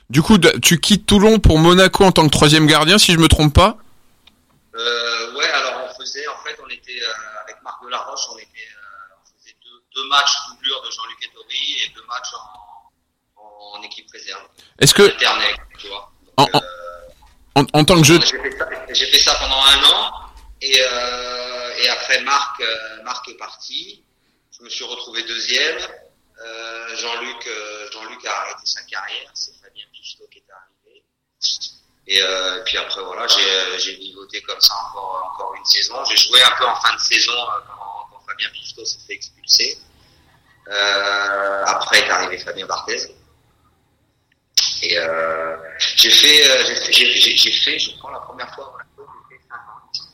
[0.09, 3.27] Du coup, tu quittes Toulon pour Monaco en tant que troisième gardien, si je me
[3.27, 3.77] trompe pas?
[4.79, 8.47] Euh, ouais, alors on faisait, en fait, on était euh, avec Marc Delaroche, on était,
[8.47, 12.33] euh, on faisait deux, deux matchs doublure de Jean-Luc Ettori et deux matchs
[13.35, 14.47] en, en équipe réserve.
[14.79, 16.11] Est-ce que, Alternés, tu vois.
[16.37, 19.83] Donc, En- en- en, tant que jeu, J'ai fait, ça- j'ai fait ça pendant un
[19.83, 20.13] an
[20.61, 22.61] et, et après Marc,
[23.03, 24.03] Marc est parti.
[24.57, 25.77] Je me suis retrouvé deuxième.
[26.95, 27.49] Jean-Luc,
[27.91, 29.29] Jean-Luc a arrêté sa carrière.
[29.33, 31.03] C'est Fabien Pichot qui est arrivé.
[32.11, 36.03] Et euh, puis après voilà, j'ai, j'ai vivoté comme ça encore, encore une saison.
[36.05, 39.77] J'ai joué un peu en fin de saison euh, quand, Fabien Pichot s'est fait expulser.
[40.69, 43.15] Euh, après est arrivé Fabien Barthez.
[44.81, 45.55] Et euh,
[45.97, 50.07] j'ai fait, euh, j'ai fait, je crois la première fois, j'ai fait cinq ans.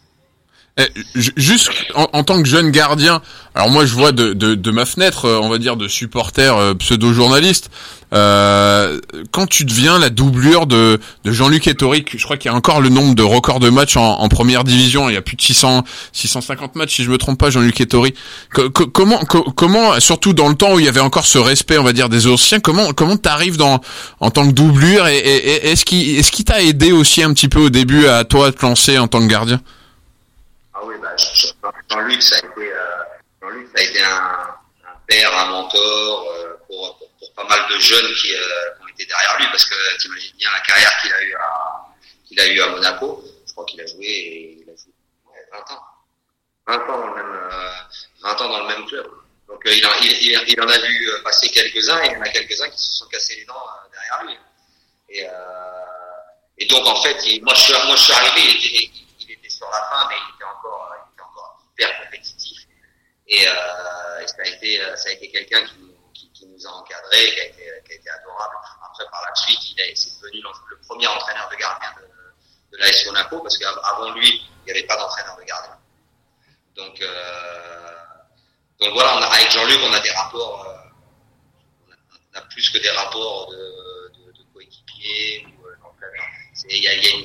[0.77, 3.21] Eh, ju- juste en, en tant que jeune gardien,
[3.53, 6.55] alors moi je vois de, de, de ma fenêtre, euh, on va dire de supporter
[6.57, 7.69] euh, pseudo-journaliste,
[8.13, 8.99] euh,
[9.31, 12.81] quand tu deviens la doublure de, de Jean-Luc Ettori, je crois qu'il y a encore
[12.81, 15.41] le nombre de records de matchs en, en première division, il y a plus de
[15.41, 18.13] 600, 650 matchs si je me trompe pas, Jean-Luc Ettori.
[18.53, 21.37] Co- co- comment, co- comment, surtout dans le temps où il y avait encore ce
[21.37, 23.81] respect, on va dire, des anciens, comment, comment t'arrives dans,
[24.19, 27.33] en tant que doublure et, et- et est-ce qui, est-ce qui t'a aidé aussi un
[27.33, 29.61] petit peu au début à toi à te lancer en tant que gardien?
[31.05, 31.53] Oui, je- je-
[31.89, 33.03] Jean-Luc, ça a été, euh,
[33.41, 34.55] Jean-Luc, ça a été un,
[35.07, 36.99] père, un mentor euh, pour,
[37.35, 38.39] pas mal de jeunes qui, euh,
[38.77, 42.67] qui ont été derrière lui, parce que t'imagines bien la carrière qu'il a eu à
[42.69, 43.23] Monaco.
[43.45, 44.91] Je crois qu'il a joué et il a joué
[45.27, 45.83] ouais, 20 ans.
[46.67, 47.71] 20 ans dans le même, euh,
[48.23, 49.07] 20 ans dans le même club.
[49.47, 49.91] Donc il, en-
[50.67, 53.45] a vu passer quelques-uns et il y en a quelques-uns qui se sont cassés les
[53.45, 54.37] dents derrière lui.
[56.57, 59.04] Et, donc en fait, moi, je suis, moi je suis arrivé, il était
[59.55, 62.67] sur la fin, mais il était encore, il était encore hyper compétitif.
[63.27, 65.63] Et, euh, ça a été, euh, ça a été quelqu'un
[66.13, 68.55] qui, qui, nous a encadrés, qui a été, adorable.
[68.83, 73.03] Après, par la suite, il est, devenu le premier entraîneur de gardien de, de l'AS
[73.31, 75.77] parce qu'avant lui, il n'y avait pas d'entraîneur de gardien.
[76.75, 77.95] Donc, euh,
[78.81, 81.93] donc voilà, avec Jean-Luc, on a des rapports, euh,
[82.33, 84.11] on, a, plus que des rapports de,
[84.53, 85.75] coéquipiers euh,
[86.69, 86.83] il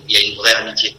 [0.08, 0.96] y a une vraie amitié.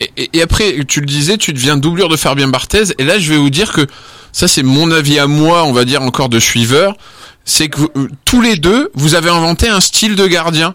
[0.00, 2.84] Et, et- après, tu le disais, tu deviens doublure de Fabien Barthez.
[2.98, 3.86] Et là, je vais vous dire que
[4.32, 6.96] ça, c'est mon avis à moi, on va dire encore de suiveur.
[7.44, 10.74] C'est que euh, tous les deux, vous avez inventé un style de gardien.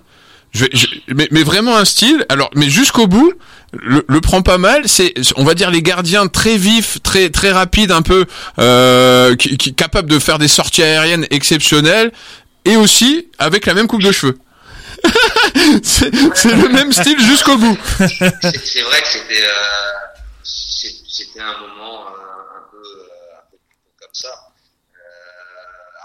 [0.53, 2.25] Je, je- mais, mais vraiment un style.
[2.29, 3.31] Alors, mais jusqu'au bout,
[3.73, 4.83] le, le prend pas mal.
[4.87, 8.25] C'est, on va dire les gardiens très vifs, très très rapides, un peu
[8.59, 12.11] euh, qui, qui capables de faire des sorties aériennes exceptionnelles,
[12.65, 14.37] et aussi avec la même coupe de cheveux.
[15.83, 17.77] c'est le même style jusqu'au bout.
[17.97, 19.43] C'est vrai que c'était
[21.39, 23.57] euh, un moment euh, un peu euh,
[23.99, 24.47] comme ça.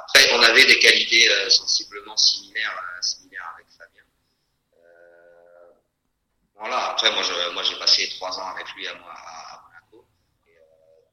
[0.01, 2.73] Après, on avait des qualités sensiblement similaires
[3.55, 4.05] avec Fabien.
[6.59, 6.91] Voilà.
[6.91, 7.23] Après, moi,
[7.63, 10.07] j'ai passé trois ans avec lui à, Monaco.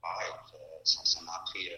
[0.02, 0.32] Pareil,
[0.84, 1.70] ça m'a appris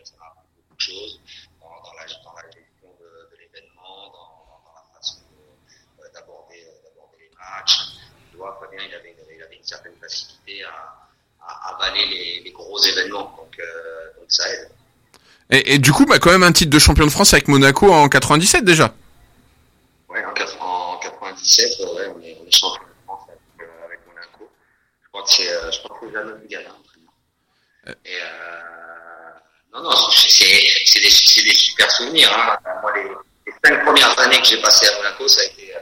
[0.55, 1.19] beaucoup de choses
[1.59, 6.03] dans, dans la dans la gestion de, de l'événement, dans, dans, dans la façon de-
[6.03, 7.29] euh, d'aborder euh, d'aborder les
[8.73, 9.15] il avait,
[9.51, 11.07] il une certaine facilité à,
[11.47, 14.69] à avaler les, les gros événements, donc, euh, donc ça aide.
[15.51, 17.91] Et, et du coup, bah, quand même un titre de champion de France avec Monaco
[17.91, 18.93] en 97 déjà.
[20.09, 23.85] Ouais, en, en 97, euh, ouais, on est, on est champion de France avec, euh,
[23.85, 24.49] avec Monaco.
[25.03, 26.31] Je crois que c'est, euh, je crois que c'est jamais
[26.65, 30.45] hein, Et euh, non, non, c'est,
[31.01, 32.31] des, c'est des super souvenirs.
[32.35, 32.57] Hein.
[32.81, 35.73] Moi, les, les cinq premières années que j'ai passées à Monaco, ça a été,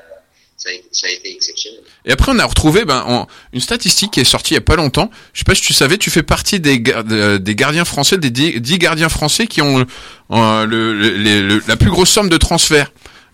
[0.63, 1.79] ça a été, ça a été exceptionnel.
[2.05, 4.61] Et après, on a retrouvé ben, en- une statistique qui est sortie il y a
[4.61, 5.11] pas longtemps.
[5.33, 8.17] Je sais pas si tu savais, tu fais partie des, gar- de- des gardiens français,
[8.17, 9.85] des 10 10 gardiens français qui ont
[10.31, 12.91] euh, le, le- les- le- la plus grosse somme de transfert.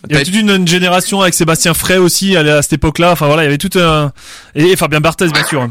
[0.07, 3.11] Il y avait toute une, une génération avec Sébastien Frey aussi à, à cette époque-là.
[3.11, 4.11] Enfin voilà, il y avait tout un
[4.55, 5.69] et, et Fabien Barthez bien sûr.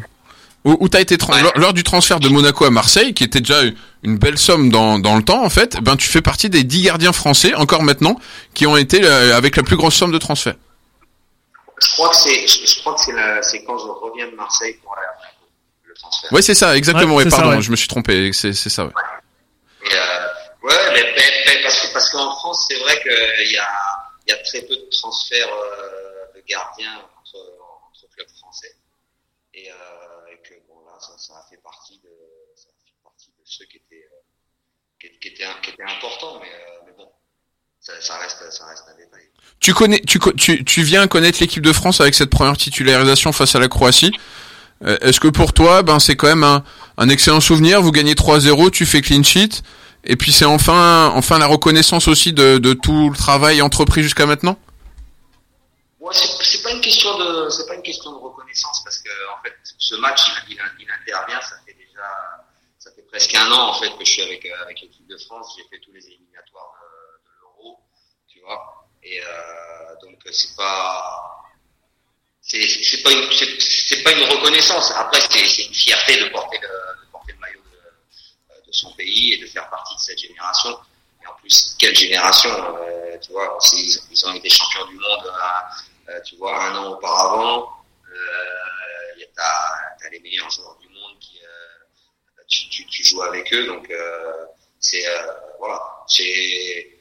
[0.65, 3.63] Où, où t'as été lors, lors du transfert de Monaco à Marseille, qui était déjà
[4.03, 6.83] une belle somme dans, dans le temps en fait, ben tu fais partie des 10
[6.83, 8.19] gardiens français encore maintenant
[8.55, 10.55] qui ont été euh, avec la plus grosse somme de transfert.
[11.85, 14.35] Je crois que c'est, je, je crois que c'est, la, c'est quand je reviens de
[14.35, 15.47] Marseille pour aller à Monaco,
[15.85, 16.33] le transfert.
[16.33, 17.15] Ouais, c'est ça, exactement.
[17.17, 17.63] Ouais, Ouais, ça, pardon, ouais.
[17.63, 18.33] je me suis trompé.
[18.33, 18.85] C'est c'est ça.
[18.87, 18.93] Ouais.
[19.85, 20.27] Et, euh,
[20.63, 23.69] ouais, mais, mais- mais parce que parce qu'en France, c'est vrai qu'il y a
[24.27, 27.39] il y a très peu de transferts euh, de gardiens entre,
[27.89, 28.75] entre clubs français.
[29.55, 29.75] Et, euh,
[30.33, 32.11] et que bon là, ça, ça a fait partie de
[32.55, 34.21] ça a fait partie de ceux qui étaient euh,
[35.01, 37.11] qui, qui étaient qui étaient importants, mais, euh, mais bon,
[37.89, 39.23] ça, ça reste ça reste un détail.
[39.61, 43.55] Tu connais, tu, tu, tu viens connaître l'équipe de France avec cette première titularisation face
[43.55, 44.13] à la Croatie.
[44.85, 46.63] Euh, Est-ce que pour toi, ben c'est quand même un,
[46.97, 47.83] un excellent souvenir?
[47.83, 49.63] Vous gagnez 3-0, tu fais clean sheet,
[50.05, 54.27] et puis c'est enfin, enfin la reconnaissance aussi de, de tout le travail entrepris jusqu'à
[54.27, 54.57] maintenant?
[55.99, 59.43] Ouais, c'est pas une question de c'est pas une question de reconnaissance parce que en
[59.43, 62.07] fait ce match il, il, il intervient ça fait déjà
[62.79, 65.19] ça fait presque un an en fait que je suis avec euh, avec l'équipe de
[65.27, 66.87] France j'ai fait tous les éliminatoires de,
[67.27, 67.79] de l'Euro
[68.33, 71.45] tu vois et euh, donc c'est pas
[72.41, 73.31] c'est pas une
[73.61, 74.91] c'est pas une reconnaissance.
[74.93, 79.35] Après c'est une fierté de porter le de porter le maillot de, de son pays
[79.35, 80.79] et de faire partie de cette génération.
[81.23, 85.33] Et en plus quelle génération euh, tu vois ils, ils ont été champions du monde
[86.09, 87.71] euh, tu vois, un an auparavant,
[88.11, 93.67] euh, t'as as les meilleurs joueurs du monde qui, euh, tu, tu, joues avec eux,
[93.67, 94.47] donc euh,
[94.81, 96.98] c'est euh, voilà, c'est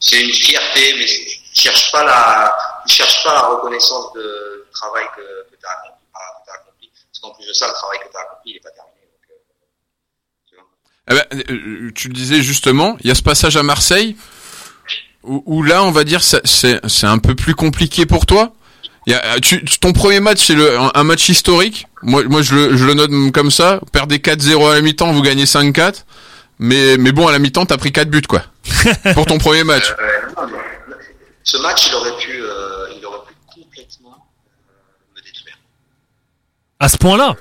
[0.00, 4.72] c'est une fierté, mais tu cherches pas la, tu cherches pas la reconnaissance de, du
[4.72, 8.16] travail que, que tu as accompli, parce qu'en plus de ça, le travail que tu
[8.16, 8.96] as accompli, il est pas terminé.
[9.30, 9.44] Euh,
[10.48, 10.64] tu vois.
[11.10, 14.16] Eh ben, euh, tu le disais justement, il y a ce passage à Marseille
[15.26, 18.52] où, là, on va dire, c'est un peu plus compliqué pour toi.
[19.08, 21.86] Y a, tu, ton premier match, c'est un, un match historique.
[22.02, 23.80] Moi, moi, je le, je le note comme ça.
[23.92, 26.04] Perdez 4-0 à la mi-temps, vous gagnez 5-4.
[26.58, 28.44] Mais, mais bon, à la mi-temps, t'as pris 4 buts, quoi.
[29.14, 29.90] pour ton premier match.
[29.90, 30.46] Euh,
[31.42, 34.26] ce match, il aurait pu, euh, il aurait pu complètement
[34.70, 35.58] euh, me détruire.
[36.80, 37.36] À ce point-là?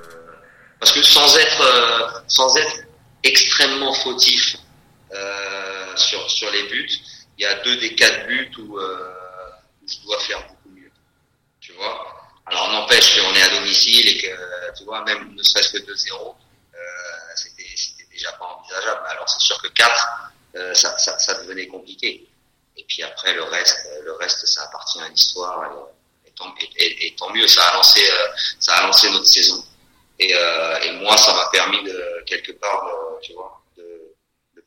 [0.80, 2.76] Parce que sans être, euh, sans être
[3.24, 4.58] extrêmement fautif,
[5.14, 6.90] euh, sur sur les buts.
[7.38, 8.98] Il y a deux des quatre buts où, euh,
[9.82, 10.92] où je dois faire beaucoup mieux.
[11.60, 12.06] Tu vois?
[12.46, 15.86] Alors n'empêche qu'on est à domicile et que tu vois même ne serait-ce que 2-0,
[15.86, 16.78] euh,
[17.36, 17.55] c'était c'était
[18.16, 19.02] déjà pas envisageable.
[19.10, 22.26] Alors c'est sûr que 4, euh, ça, ça devenait compliqué.
[22.78, 25.62] Et puis après le reste, euh, le reste ça appartient à l'histoire.
[26.78, 28.28] Et, tant, mieux, ça a lancé euh,
[28.60, 29.64] ça a lancé notre saison.
[30.20, 30.34] Et,
[31.02, 32.88] moi, ça m'a permis de quelque part,
[33.22, 33.84] tu vois, de,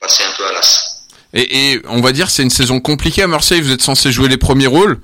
[0.01, 1.09] passer un peu à l'as.
[1.34, 3.61] Et, on va dire c'est une saison compliquée à Marseille.
[3.61, 5.01] Vous êtes censé jouer les premiers rôles.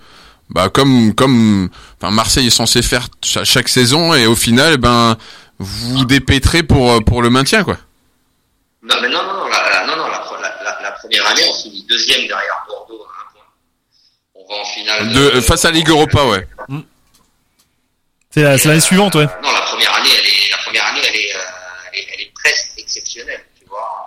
[0.50, 5.16] Bah comme comme enfin Marseille est censé faire cha- chaque saison et au final ben
[5.58, 7.78] vous dépêtrez pour pour le maintien quoi.
[8.84, 11.26] Non, mais non, non, non, la, la- non, non, la, pre- la, la, la première
[11.26, 13.46] année, on finit deuxième derrière Bordeaux à un point.
[14.34, 15.08] On va en finale.
[15.12, 16.46] De, euh, face à Ligue Europa ouais.
[18.30, 19.26] C'est la- c'est l'année suivante, ouais.
[19.42, 21.40] Non, la première année, elle est, la première année, elle est, euh,
[21.92, 23.44] elle est, elle est presque exceptionnelle.
[23.58, 24.06] Tu vois,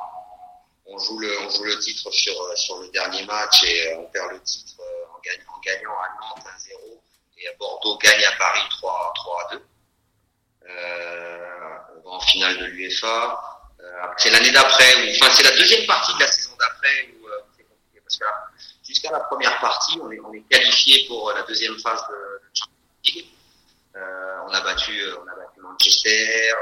[0.85, 4.03] on joue le, on joue le titre sur euh, sur le dernier match et on
[4.05, 4.73] perd le titre
[5.15, 6.99] en, gagnant, en gagnant à Nantes 1-0
[7.39, 9.61] et à Bordeaux gagne à Paris 3 3 2.
[10.69, 11.37] Euh,
[12.05, 13.39] on va en finale de l'UEFA.
[13.87, 17.27] Euh, c'est l'année d'après, ou enfin c'est la deuxième partie de la saison d'après où
[17.27, 18.25] euh, c'est compliqué parce que
[18.85, 22.73] jusqu'à la première partie, on est, on est qualifié pour la deuxième phase de, Champions
[23.05, 23.25] League.
[23.95, 26.53] Euh, on a battu, on a battu Manchester.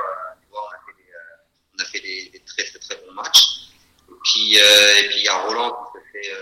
[0.54, 3.72] on a fait des, très très très bons matchs.
[4.08, 6.36] Et puis et il y a Roland qui se fait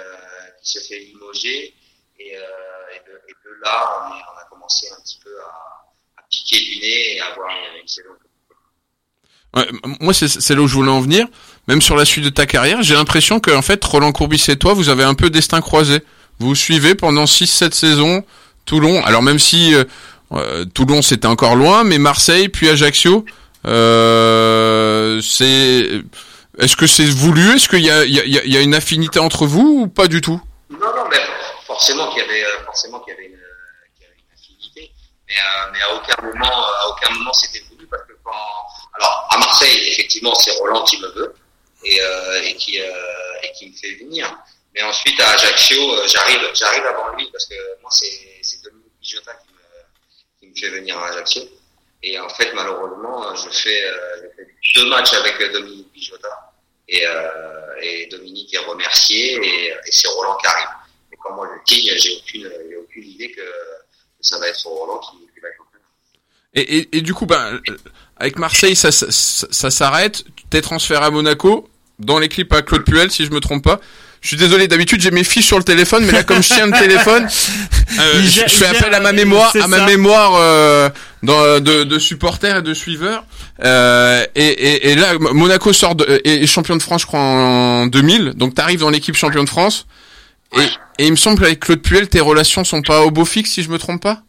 [0.61, 1.73] qui se fait limoger
[2.19, 7.21] et, de, là on, a commencé un petit peu à, à piquer du nez et
[7.21, 8.11] à avoir une, une saison.
[9.55, 9.67] Ouais,
[9.99, 11.27] moi, c'est là où je voulais en venir.
[11.67, 14.57] Même sur la suite de ta carrière, j'ai l'impression que en fait, Roland Courbis et
[14.57, 16.01] toi, vous avez un peu destin croisé.
[16.39, 18.23] Vous suivez pendant 6-7 saisons
[18.65, 19.03] Toulon.
[19.05, 19.83] Alors même si euh,
[20.33, 23.25] euh, Toulon c'était encore loin, mais Marseille puis Ajaccio,
[23.65, 25.89] euh, c'est.
[26.59, 27.55] Est-ce que c'est voulu?
[27.55, 30.41] Est-ce qu'il y y, y a une affinité entre vous ou pas du tout?
[30.69, 31.17] Non, non, mais
[31.65, 33.19] forcément qu'il y avait, euh, forcément qu'il y euh,
[33.95, 34.91] qu'il y avait une affinité,
[35.27, 35.35] mais,
[35.71, 38.31] mais à aucun moment, à aucun moment c'était voulu parce que quand,
[38.93, 41.33] alors à Marseille, effectivement, c'est Roland qui me veut
[41.83, 42.85] et, euh, et qui euh,
[43.43, 44.35] et qui me fait venir.
[44.73, 49.33] Mais ensuite à Ajaccio, euh, j'arrive, j'arrive avant lui parce que moi c'est Dominique Bijota
[49.33, 49.59] qui me
[50.39, 51.41] qui me fait venir à Ajaccio.
[52.03, 56.51] Et en fait, malheureusement, euh, je fais, euh, je fais deux matchs avec Dominique Bijota
[56.89, 60.67] et, euh, et Dominique est remercié et, et c'est Roland qui arrive.
[61.13, 63.41] Et quand moi je signe, j'ai aucune, j'ai aucune idée que,
[64.19, 65.63] ça va être Roland qui, va être
[66.55, 67.59] et, et, et du coup, ben,
[68.17, 70.23] avec Marseille, ça, ça, ça, ça s'arrête.
[70.49, 73.79] T'es transféré à Monaco dans les clips à Claude Puel, si je me trompe pas.
[74.21, 76.65] Je suis désolé, d'habitude j'ai mes fiches sur le téléphone, mais là comme je tiens
[76.65, 77.23] le téléphone,
[77.99, 79.85] euh, je, fais appel à ma euh, mémoire, à ma ça.
[79.85, 80.89] mémoire euh,
[81.23, 83.25] dans, de, de supporters et de suiveurs.
[83.65, 87.19] Euh, et, et, et là, Monaco sort de, est, est champion de France, je crois,
[87.19, 88.35] en 2000.
[88.35, 89.87] Donc t'arrives dans l'équipe champion de France.
[90.57, 90.63] Et,
[90.99, 93.61] et il me semble qu'avec Claude Puel, tes relations sont pas au beau fixe, si
[93.63, 94.21] je me trompe pas?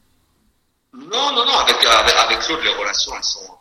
[0.93, 3.53] Non, non, non, avec, avec, avec Claude, les relations, elles sont.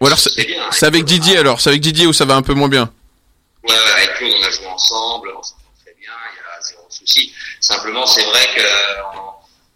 [0.00, 0.68] Ou alors c'est bien.
[0.82, 2.92] avec Didier alors, c'est avec Didier où ça va un peu moins bien.
[3.62, 6.60] Ouais, ouais, avec Claude, on a joué ensemble, on s'entend très bien, il y a
[6.60, 7.32] zéro souci.
[7.60, 9.02] Simplement, c'est vrai que euh,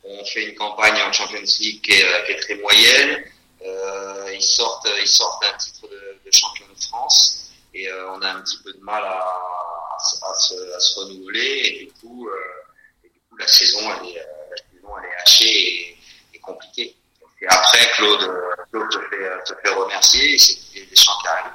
[0.05, 3.25] on, fait une campagne en Champions League qui est, euh, qui est très moyenne.
[3.67, 8.23] Euh, ils sortent, ils sortent d'un titre de, de champion de France et euh, on
[8.23, 9.99] a un petit peu de mal à, à
[10.39, 14.19] se, à se renouveler et du coup, euh, et du coup, la saison, elle est,
[14.19, 15.99] euh, la saison, elle est hachée et,
[16.35, 16.97] et compliquée.
[17.43, 18.41] Et après, Claude, euh,
[18.73, 21.53] Claude te fait, euh, te fait remercier et c'est des champs qui arrivent.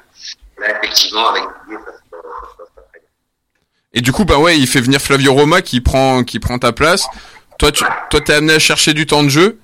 [0.58, 3.10] Là, effectivement, avec Didier, ça se se passe pas très bien.
[3.94, 6.72] Et du coup, bah ouais, il fait venir Flavio Roma qui prend qui prend ta
[6.72, 7.06] place.
[7.60, 9.60] Toi, tu toi t'es amené à chercher du temps de jeu.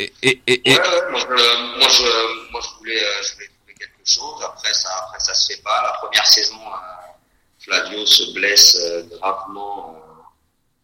[0.00, 1.26] Et et et, et- Ouais, ouais, moi, je,
[1.78, 4.42] moi, je, moi, je voulais, euh, je voulais trouver quelque chose.
[4.44, 5.82] Après, ça, après, ça se fait pas.
[5.82, 7.12] La première saison, euh,
[7.60, 10.00] Flavio se blesse euh, gravement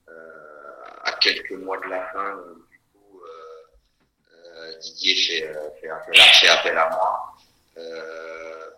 [0.09, 2.31] euh, euh, à quelques mois de la fin.
[2.37, 7.35] Donc, du coup, euh, euh, Didier fait, euh, fait, appel, fait appel à moi.
[7.79, 8.71] Euh,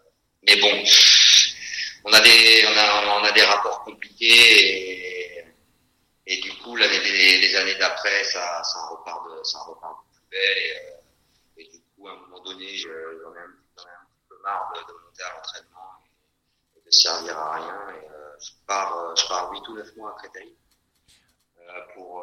[0.47, 0.85] mais bon,
[2.05, 5.45] on a des, on a, on a des rapports compliqués
[6.29, 10.59] et, du coup, les, années d'après, ça, ça repart de, ça repart de plus belle
[10.59, 12.89] et, euh, du coup, à un moment donné, je-
[13.23, 15.91] j'en ai, un peu marre de, monter à l'entraînement
[16.77, 17.95] et, et de servir à rien.
[18.01, 18.07] Et,
[18.41, 20.55] je pars, je pars 8 ou 9 mois à Créteil
[21.95, 22.23] pour,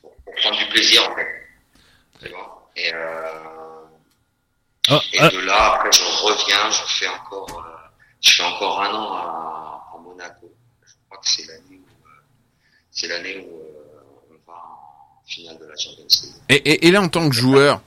[0.00, 1.45] pour prendre du plaisir en fait.
[2.22, 3.84] Tu vois et, euh,
[4.88, 5.28] Ah, et ah.
[5.30, 7.88] de là, après, je reviens, je fais encore, euh,
[8.20, 10.52] je fais encore un an à, à Monaco.
[10.86, 12.10] Je crois que c'est l'année où, euh,
[12.90, 13.62] c'est l'année où
[14.30, 16.32] on va en finale de la Champions League.
[16.50, 17.80] et, et, et là, en tant que joueur,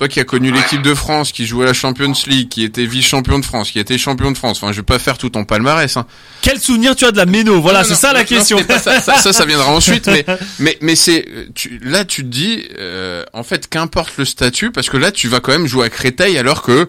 [0.00, 2.86] toi qui as connu l'équipe de France, qui jouait à la Champions League, qui était
[2.86, 4.56] vice-champion de France, qui était champion de France.
[4.62, 5.94] Enfin, je vais pas faire tout ton palmarès.
[5.94, 6.06] Hein.
[6.40, 7.60] Quel souvenir tu as de la Méno?
[7.60, 8.58] Voilà, c'est non, ça la non, question.
[8.66, 10.24] ça, ça, ça, ça viendra ensuite, mais
[10.58, 14.88] mais mais c'est tu, là tu te dis euh, en fait qu'importe le statut parce
[14.88, 16.88] que là tu vas quand même jouer à Créteil alors que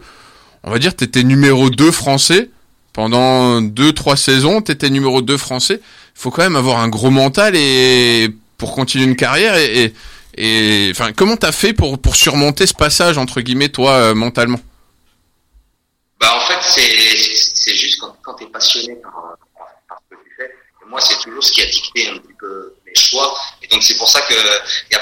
[0.63, 2.49] on va dire t'étais numéro 2 français
[2.93, 5.81] pendant deux trois saisons, t'étais numéro 2 français.
[6.15, 9.93] Faut quand même avoir un gros mental et pour continuer une carrière et et,
[10.37, 14.59] et enfin comment t'as fait pour pour surmonter ce passage entre guillemets toi euh, mentalement?
[16.19, 17.25] Bah en fait c'est
[17.55, 19.11] c'est- juste quand, quand tu es passionné par,
[19.57, 20.51] par, par ce que tu fais.
[20.87, 23.35] Moi c'est toujours ce qui a dicté un petit peu mes choix.
[23.61, 25.01] Et donc c'est pour ça que il y a,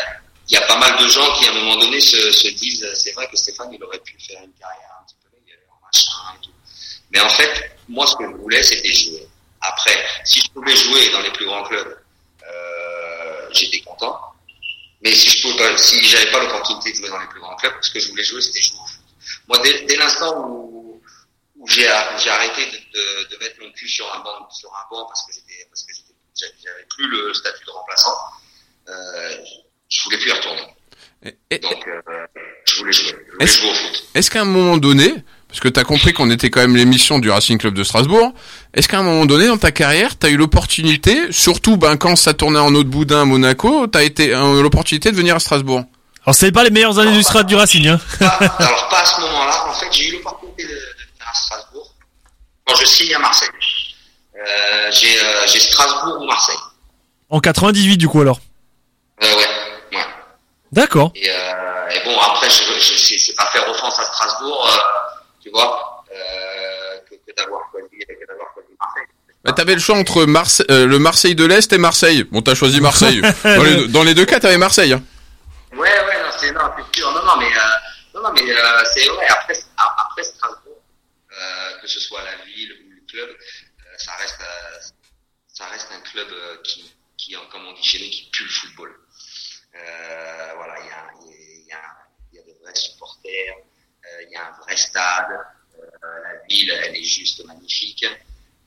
[0.49, 2.87] il y a pas mal de gens qui à un moment donné se, se disent
[2.95, 6.37] c'est vrai que Stéphane il aurait pu faire une carrière un petit peu meilleure, machin
[6.37, 6.51] et tout.
[7.11, 9.27] Mais en fait moi ce que je voulais c'était jouer.
[9.61, 11.97] Après si je pouvais jouer dans les plus grands clubs
[12.47, 14.19] euh, j'étais content.
[15.01, 17.55] Mais si je pouvais pas, si j'avais pas l'opportunité de jouer dans les plus grands
[17.55, 18.99] clubs, ce que je voulais jouer, c'était jouer au foot.
[19.47, 21.01] Moi, dès, dès l'instant où,
[21.57, 25.05] où j'ai arrêté de, de, de mettre mon cul sur un banc, sur un banc
[25.07, 25.93] parce que j'étais, parce que
[26.35, 28.17] j'avais plus le statut de remplaçant,
[28.89, 29.37] euh,
[29.89, 30.67] je voulais plus y retourner.
[31.23, 32.01] Et- et- Donc, euh,
[32.65, 33.09] je voulais jouer.
[33.27, 34.03] Je voulais Est-ce- jouer au foot.
[34.15, 35.13] Est-ce qu'à un moment donné,
[35.47, 38.33] parce que t'as compris qu'on était quand même l'émission du Racing Club de Strasbourg,
[38.73, 42.33] est-ce qu'à un moment donné dans ta carrière, t'as eu l'opportunité, surtout ben quand ça
[42.33, 45.83] tournait en autre boudin à Monaco, t'as été euh, l'opportunité de venir à Strasbourg?
[46.25, 47.87] Alors c'est pas les meilleures années du stade du Racing.
[47.87, 47.99] Hein.
[48.19, 49.67] Pas- alors, pas à ce moment-là.
[49.69, 51.93] En fait, j'ai eu l'opportunité de, de venir à Strasbourg
[52.65, 53.49] quand je signe à Marseille.
[54.37, 56.55] Euh, j'ai, euh, j'ai Strasbourg ou Marseille.
[57.29, 58.39] En 98 du coup alors.
[59.23, 60.03] Euh, ouais, ouais.
[60.71, 61.11] D'accord.
[61.15, 64.77] Et, euh, et bon, après, je, je, c'est, c'est pas faire offense à Strasbourg, euh,
[65.41, 67.61] tu vois, euh, que, que d'avoir.
[69.43, 72.23] Bah, T'avais le choix entre Marse- euh, le Marseille de l'Est et Marseille.
[72.23, 73.21] Bon, t'as choisi Marseille.
[73.43, 74.93] dans, les deux, dans les deux cas, t'avais Marseille.
[74.93, 75.03] hein.
[75.71, 77.59] Ouais, ouais, non, c'est, non, c'est sûr, non, non, mais, euh,
[78.15, 80.81] non, non, mais, euh, c'est, ouais, après, a- après Strasbourg,
[81.31, 84.79] euh, que ce soit la ville ou le club, euh, ça reste, euh,
[85.47, 88.49] ça reste un club euh, qui, qui, comme on dit chez nous, qui pue le
[88.49, 88.95] football.
[89.75, 91.81] Euh, voilà, il y a, il y a,
[92.33, 96.71] y a de vrais supporters, euh, il y a un vrai stade, euh, la ville,
[96.83, 98.05] elle est juste magnifique.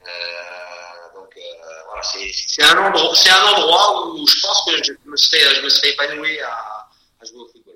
[0.05, 1.41] Euh, donc euh,
[1.89, 5.69] voilà, c'est un endroit, un endroit où je pense que je me serais, je me
[5.69, 6.49] serais épanoui à,
[7.21, 7.75] à jouer au football.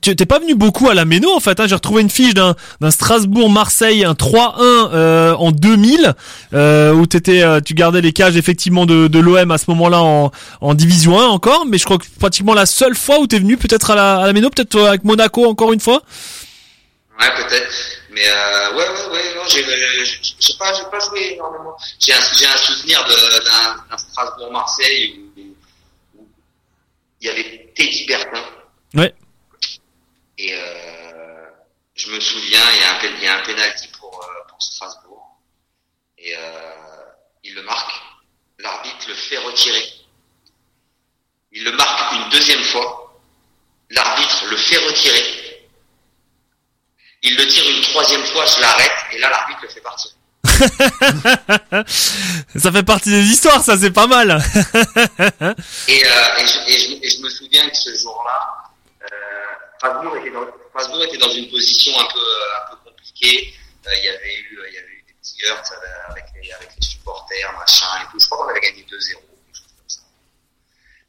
[0.00, 1.60] Tu t'es pas venu beaucoup à la Méno en fait.
[1.60, 1.66] Hein?
[1.66, 6.14] J'ai retrouvé une fiche d'un d'un Strasbourg-Marseille, un 3-1 euh, en 2000,
[6.54, 10.00] euh, où t'étais, euh, tu gardais les cages effectivement de, de l'OM à ce moment-là
[10.02, 10.30] en,
[10.62, 11.66] en Division 1 encore.
[11.66, 14.26] Mais je crois que pratiquement la seule fois où t'es venu peut-être à la, à
[14.26, 16.02] la Méno, peut-être euh, avec Monaco encore une fois?
[17.20, 17.72] Ouais, peut-être.
[18.16, 19.62] Mais euh, ouais, ouais, ouais, non, j'ai,
[20.40, 21.76] j'ai pas, j'ai pas joué énormément.
[22.00, 25.40] J'ai un, j'ai un souvenir de- d'un, Strasbourg-Marseille où,
[26.18, 26.26] où
[27.20, 28.42] il y avait Teddy Bertin.
[28.94, 29.14] Ouais.
[30.38, 31.50] Et euh,
[31.94, 34.62] je me souviens, il y a un, il y a un penalty pour, euh, pour
[34.62, 35.36] Strasbourg.
[36.16, 36.40] Et euh,
[37.44, 38.00] il le marque.
[38.60, 39.92] L'arbitre le fait retirer.
[41.52, 43.20] Il le marque une deuxième fois.
[43.90, 45.55] L'arbitre le fait retirer.
[47.26, 50.12] Il le tire une troisième fois, je l'arrête, et là l'arbitre le fait partir.
[52.56, 54.30] Ça fait partie des histoires, ça c'est pas mal.
[55.88, 58.70] Et, euh, et, je, et, je, et je me souviens que ce jour-là,
[59.02, 59.06] euh,
[59.78, 63.52] Strasbourg, était dans, Strasbourg était dans une position un peu, un peu compliquée.
[63.86, 66.52] Euh, il y avait eu, il y avait eu des petits heurts euh, avec les,
[66.52, 68.18] avec les supporters, machin et tout.
[68.20, 68.98] Je crois qu'on avait gagné 2-0, quelque
[69.52, 70.00] chose comme ça.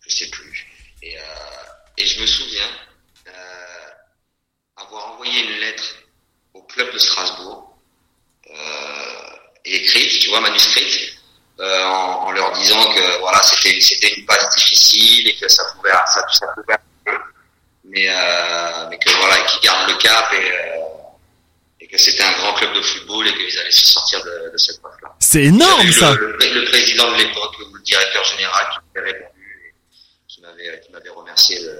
[0.05, 0.67] Je sais plus.
[1.01, 1.21] Et, euh,
[1.97, 2.69] je me souviens
[3.27, 3.31] euh,
[4.77, 5.83] avoir envoyé une lettre
[6.57, 7.77] au club de Strasbourg
[8.49, 11.13] euh, et écrite, tu vois, manuscrite,
[11.59, 15.63] euh, en, en leur disant que voilà, c'était c'était une passe difficile et que ça
[15.73, 17.23] pouvait ça, ça pouvait arriver,
[17.83, 20.83] mais euh, mais que voilà, qu'ils gardent le cap et euh,
[21.81, 24.57] et que c'était un grand club de football et qu'ils allaient se sortir de, de
[24.57, 25.09] cette passe-là.
[25.19, 26.13] C'est énorme ça.
[26.13, 29.73] Le, le, le président de l'époque, le directeur général qui m'avait répondu et
[30.27, 31.73] qui m'avait qui m'avait remercié de,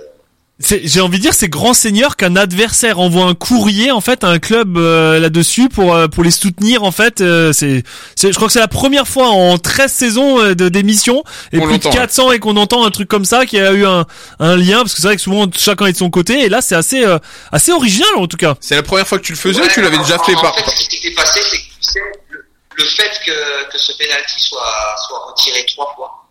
[0.60, 4.28] J'ai envie de dire c'est grand seigneur qu'un adversaire envoie un courrier en fait à
[4.30, 7.22] un club euh, là-dessus pour euh, pour les soutenir en fait.
[7.22, 7.84] euh, c'est
[8.16, 11.60] c'est je crois que c'est la première fois en 13 saisons euh, de d'émission et
[11.60, 13.86] Qu'on plus de l'entend, 400 et qu'on entend un truc comme ça qui a eu
[13.86, 14.08] un
[14.40, 16.62] un lien parce que c'est vrai que souvent chacun est de son côté et là
[16.62, 17.20] c'est assez euh,
[17.52, 18.56] assez original en tout cas.
[18.60, 20.34] C'est la première fois que tu le faisais ou tu l'avais en- déjà en- fait
[20.34, 20.56] en par...
[20.56, 22.00] fait, ce qui s'était passé, c'est que tu sais,
[22.32, 22.46] le,
[22.78, 26.27] le fait que, que ce penalty soit, soit retiré trois fois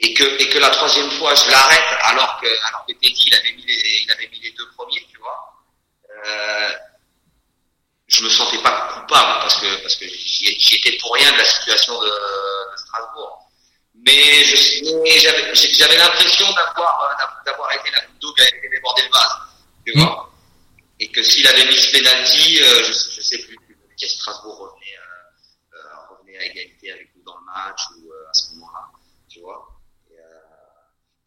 [0.00, 3.34] et que, et que la troisième fois je l'arrête alors que, alors que Teddy il
[3.34, 5.54] avait mis les, il avait mis les deux premiers, tu vois.
[6.26, 6.72] Euh,
[8.06, 11.44] je me sentais pas coupable parce que parce que j'y étais pour rien de la
[11.44, 13.50] situation de, de Strasbourg.
[14.06, 14.44] Mais
[15.18, 19.36] j'avais j'avais l'impression d'avoir d'avoir été la goutte d'eau qui avait fait déborder le vase,
[19.84, 20.30] tu vois.
[21.00, 23.56] et que s'il avait mis ce penalty, euh, je, je sais plus,
[24.00, 28.30] que Strasbourg revenait, euh, euh, revenait à égalité avec nous dans le match ou euh,
[28.30, 28.86] à ce moment-là,
[29.28, 29.68] tu vois.
[30.10, 30.22] Et, euh,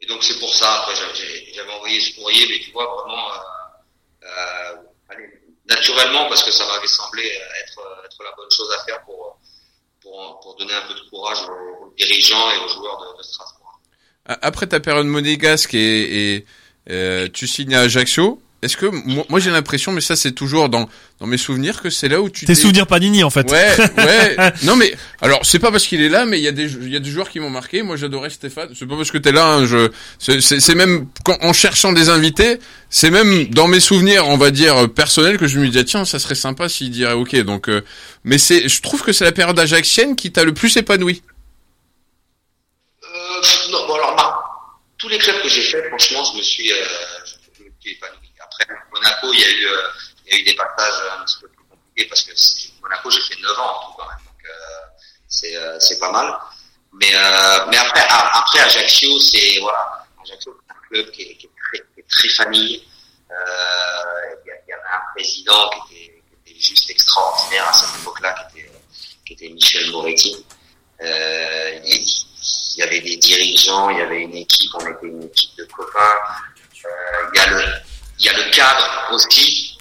[0.02, 0.82] et donc c'est pour ça.
[0.82, 4.76] Après j'avais envoyé ce courrier, mais tu vois vraiment, euh, euh,
[5.10, 5.30] allez,
[5.70, 7.24] naturellement parce que ça m'avait semblé
[7.64, 9.40] être être la bonne chose à faire pour
[10.02, 13.24] pour, pour donner un peu de courage aux, aux dirigeants et aux joueurs de, de
[13.24, 13.80] Strasbourg.
[14.26, 16.46] Après ta période monégasque et, et
[16.90, 20.70] euh, tu signes à Ajaccio, est-ce que moi, moi, j'ai l'impression, mais ça c'est toujours
[20.70, 20.88] dans
[21.20, 23.50] dans mes souvenirs que c'est là où tu Tes t'es- souvenirs Panini en fait.
[23.50, 24.36] Ouais, ouais.
[24.64, 26.90] non mais alors c'est pas parce qu'il est là, mais il y a des il
[26.92, 27.82] y a des joueurs qui m'ont marqué.
[27.82, 28.70] Moi j'adorais Stéphane.
[28.78, 29.46] C'est pas parce que t'es là.
[29.46, 29.90] Hein, je
[30.20, 32.60] c'est c'est c'est même quand, en cherchant des invités,
[32.90, 36.20] c'est même dans mes souvenirs, on va dire personnels, que je me disais tiens ça
[36.20, 37.36] serait sympa s'il dirait ok.
[37.44, 37.82] Donc euh,
[38.24, 41.22] mais c'est je trouve que c'est la période ajaxienne qui t'a le plus épanoui.
[43.04, 44.40] Euh, non, bon alors, bah,
[44.98, 46.76] tous les clubs que j'ai fait, franchement, je me suis, euh,
[47.58, 48.18] je me suis épanoui.
[48.94, 52.32] Monaco, il y a eu, euh, des passages un petit peu plus compliqués parce que
[52.82, 54.50] Monaco, j'ai fait 9 ans en tout quand même, donc euh,
[55.28, 56.34] c'est, euh, c'est pas mal.
[56.94, 61.50] Mais, après, Ajaccio, c'est voilà, Ajaccio, un club qui est,
[62.10, 62.84] très, famille.
[63.30, 68.36] Il y, avait un président qui était, juste extraordinaire à cette époque-là,
[69.26, 70.46] qui était, Michel Moretti.
[71.00, 75.64] Il, y avait des dirigeants, il y avait une équipe, on était une équipe de
[75.66, 76.20] copains.
[77.34, 77.64] Il, y a le,
[78.22, 79.80] il y a le cadre aussi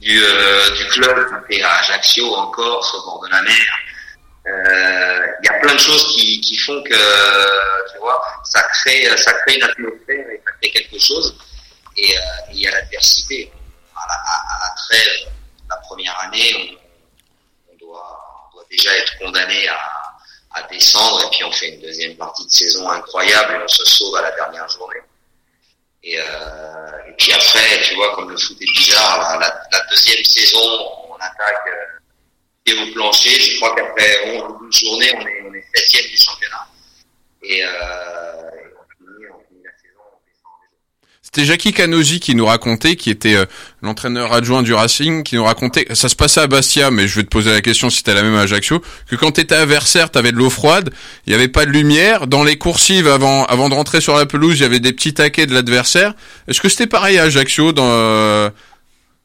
[0.00, 1.28] du, euh, du club
[1.62, 3.78] à Ajaccio en Corse, au bord de la mer.
[4.46, 9.14] Euh, il y a plein de choses qui, qui font que, tu vois, ça crée,
[9.18, 11.36] ça crée une atmosphère et ça crée quelque chose.
[11.98, 12.20] Et, euh,
[12.52, 13.52] il y a l'adversité.
[13.94, 15.28] À la, à la trêve,
[15.68, 16.78] la première année,
[17.68, 19.78] on, on, doit, on doit déjà être condamné à,
[20.54, 23.84] à descendre et puis on fait une deuxième partie de saison incroyable et on se
[23.84, 25.00] sauve à la dernière journée.
[26.04, 30.24] Et, euh, et puis après, tu vois, comme le foot est bizarre, la, la, deuxième
[30.24, 30.58] saison,
[31.08, 33.40] on attaque euh, et au plancher.
[33.40, 36.66] Je crois qu'après 11 ou 12 journées, on est, on est septième du championnat.
[37.42, 37.70] Et, euh, et
[38.76, 40.78] on, finit, on finit la saison, on descend en Ligue
[41.34, 43.46] C'était Jackie Canosi qui nous racontait, qui était euh,
[43.80, 47.22] l'entraîneur adjoint du Racing, qui nous racontait, ça se passait à Bastia, mais je vais
[47.22, 50.10] te poser la question si t'es la même à Ajaccio, que quand t'étais à Versailles,
[50.12, 50.92] t'avais de l'eau froide,
[51.26, 54.26] il y avait pas de lumière, dans les coursives avant avant de rentrer sur la
[54.26, 56.12] pelouse, il y avait des petits taquets de l'adversaire.
[56.48, 58.50] Est-ce que c'était pareil à Ajaccio dans euh,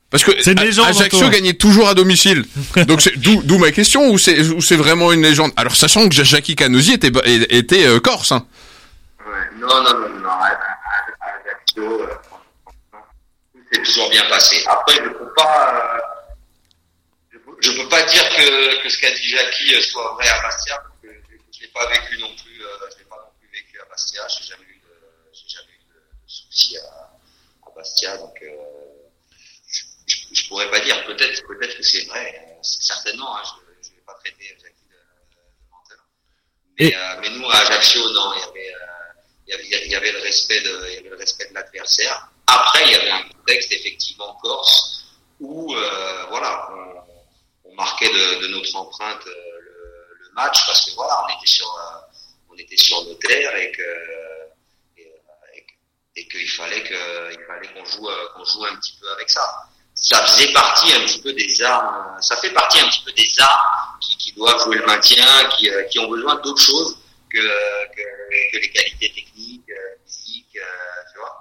[0.09, 2.45] parce que C'est une légende, Ajaccio gagnait toujours à domicile.
[2.87, 5.51] Donc c'est d'où d'où ma question ou c'est ou c'est vraiment une légende?
[5.57, 7.11] Alors sachant que Jackie Canosi était
[7.49, 8.45] était euh, corse hein.
[9.27, 10.29] Ouais, non, non, non, non,
[11.81, 13.07] franchement,
[13.53, 14.63] tout s'est toujours bien passé.
[14.67, 19.75] Après, je peux pas, euh, je, peux, pas dire que, que ce qu'a dit Jackie
[19.75, 22.89] euh, soit vrai à Bastia, parce que je, je l'ai pas vécu non plus, euh,
[22.91, 25.93] je l'ai pas non plus vécu à Bastia, j'ai jamais eu de, j'ai jamais eu
[25.93, 28.47] de, de soucis à, à Bastia, donc, euh,
[30.31, 34.01] je, pourrais pas dire, peut-être, peut-être que c'est vrai, c'est certainement, hein, je, je vais
[34.05, 35.99] pas traiter Jackie de, de menteur.
[36.79, 38.86] Mais, euh, nous, à Ajaccio, non, il y avait, euh,
[39.47, 42.29] il y avait, le respect de, l'adversaire.
[42.47, 45.05] Après, il y avait un contexte effectivement corse
[45.39, 46.69] où, euh, voilà,
[47.65, 49.31] on, marquait de, notre empreinte euh,
[50.19, 51.99] le, match parce que voilà, on était sur, euh,
[52.51, 53.83] on était sur nos terres et que,
[56.15, 59.47] qu'il fallait que, fallait qu'on joue, qu'on joue un petit peu avec ça.
[59.93, 63.29] Ça faisait partie un petit peu des armes, ça fait partie un petit peu des
[63.39, 65.25] armes qui, qui doivent jouer le maintien,
[65.57, 66.97] qui, qui ont besoin d'autre chose
[67.29, 71.35] que, que, que les qualités techniques, euh, physiques, euh, tu vois.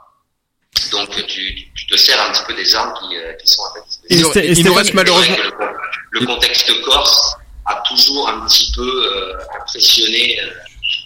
[0.90, 3.74] Donc tu, tu te sers un petit peu des armes qui, euh, qui sont à
[3.74, 3.80] ta
[4.10, 4.40] Il nous, disposition.
[4.42, 9.38] Et il nous reste malheureusement Le, le contexte corse a toujours un petit peu euh,
[9.60, 10.50] impressionné, euh,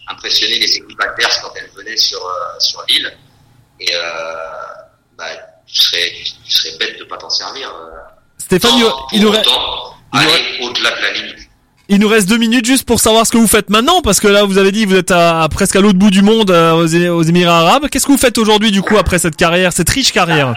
[0.08, 3.16] impressionné les équipes adverses quand elles venaient sur, euh, sur l'île.
[3.80, 4.00] Et euh,
[5.16, 5.30] bah,
[5.66, 7.74] tu, serais, tu, tu serais bête de pas t'en servir.
[7.74, 7.96] Euh,
[8.38, 9.32] Stéphane, il, il nous
[10.12, 11.49] aller au-delà de la limite.
[11.91, 14.28] Il nous reste deux minutes juste pour savoir ce que vous faites maintenant, parce que
[14.28, 17.22] là, vous avez dit, vous êtes à, presque à l'autre bout du monde, euh, aux,
[17.24, 17.88] Émirats Arabes.
[17.91, 20.55] Qu'est-ce que vous faites aujourd'hui, du coup, après cette carrière, cette riche carrière?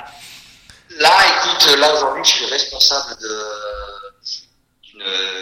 [1.00, 3.18] Là, écoute, là aujourd'hui, je suis responsable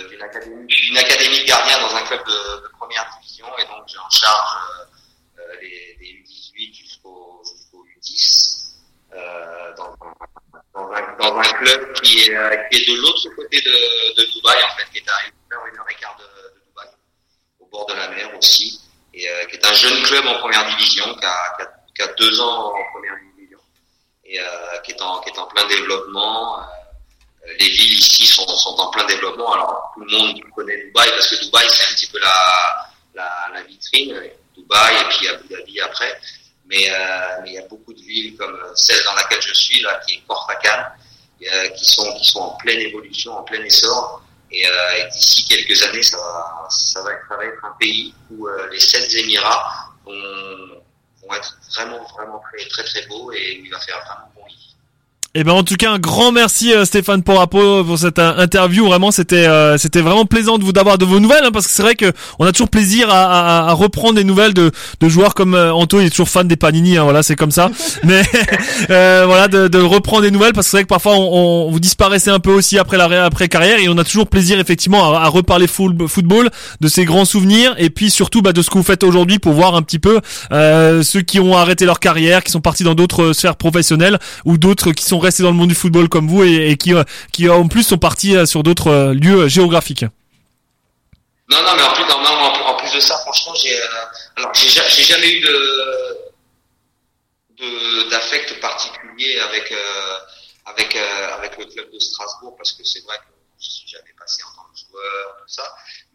[0.10, 4.10] d'une académie, académie de gardiens dans un club de, première division et donc j'ai en
[4.10, 4.58] charge
[5.38, 8.76] euh, les, les U18 jusqu'au jusqu'au U10
[9.14, 9.96] euh, dans,
[11.38, 14.98] un, club qui est euh, qui est de l'autre côté de, Dubaï en fait, qui
[15.00, 16.24] est une heure une heure et quart de,
[16.68, 16.88] Dubaï,
[17.60, 18.82] au bord de la mer aussi,
[19.14, 22.92] et euh, qui est un jeune club en première division, qui a, deux ans en
[22.94, 23.60] première division
[24.26, 26.60] et euh, qui, est en, plein développement.
[26.60, 26.66] Euh,
[27.60, 29.54] les villes ici sont, en plein développement.
[29.54, 34.20] Alors tout le monde connaît Dubaï parce que Dubaï c'est un petit peu la, vitrine.
[34.56, 36.20] Dubaï et puis Abu Dhabi après.
[36.66, 36.90] Mais,
[37.46, 40.24] il y a beaucoup de villes comme celle dans laquelle je suis là, qui est
[40.26, 40.86] Port Hakan.
[41.48, 44.22] euh, qui qui sont en pleine évolution, en plein essor.
[44.52, 48.80] Et, euh, et d'ici quelques années, ça va, ça être, un pays où euh, les
[48.80, 54.32] sept Émirats vont, être vraiment, vraiment très, très, très beaux et il va faire vraiment
[54.36, 54.61] bon vivre.
[55.34, 58.86] Eh ben en tout cas un grand merci euh, Stéphane Porapo pour cette euh, interview.
[58.86, 61.74] Vraiment c'était euh, c'était vraiment plaisant de vous d'avoir de vos nouvelles hein, parce que
[61.74, 65.08] c'est vrai que on a toujours plaisir à, à, à reprendre des nouvelles de, de
[65.08, 66.02] joueurs comme euh, Anto.
[66.02, 67.72] Il est toujours fan des Panini hein, voilà c'est comme ça.
[68.04, 68.24] Mais
[68.90, 71.72] euh, voilà de, de reprendre des nouvelles parce que c'est vrai que parfois on, on
[71.72, 75.16] vous disparaissez un peu aussi après la après carrière et on a toujours plaisir effectivement
[75.16, 76.50] à, à reparler full- football
[76.82, 79.54] de ces grands souvenirs et puis surtout bah, de ce que vous faites aujourd'hui pour
[79.54, 80.20] voir un petit peu
[80.52, 84.58] euh, ceux qui ont arrêté leur carrière qui sont partis dans d'autres sphères professionnelles ou
[84.58, 87.50] d'autres qui sont restés dans le monde du football comme vous et, qui euh, qui
[87.50, 90.06] en plus sont partis euh, sur d'autres euh, lieux géographiques.
[91.50, 92.02] Non, non, mais en plus,
[92.94, 93.88] de ça, franchement, j'ai, euh,
[94.38, 96.18] alors, jamais eu de,
[97.58, 100.18] de, d'affect particulier avec, euh,
[100.66, 104.14] avec, euh, avec le club de Strasbourg parce que c'est vrai que je suis jamais
[104.20, 105.64] passé en tant que joueur, tout ça.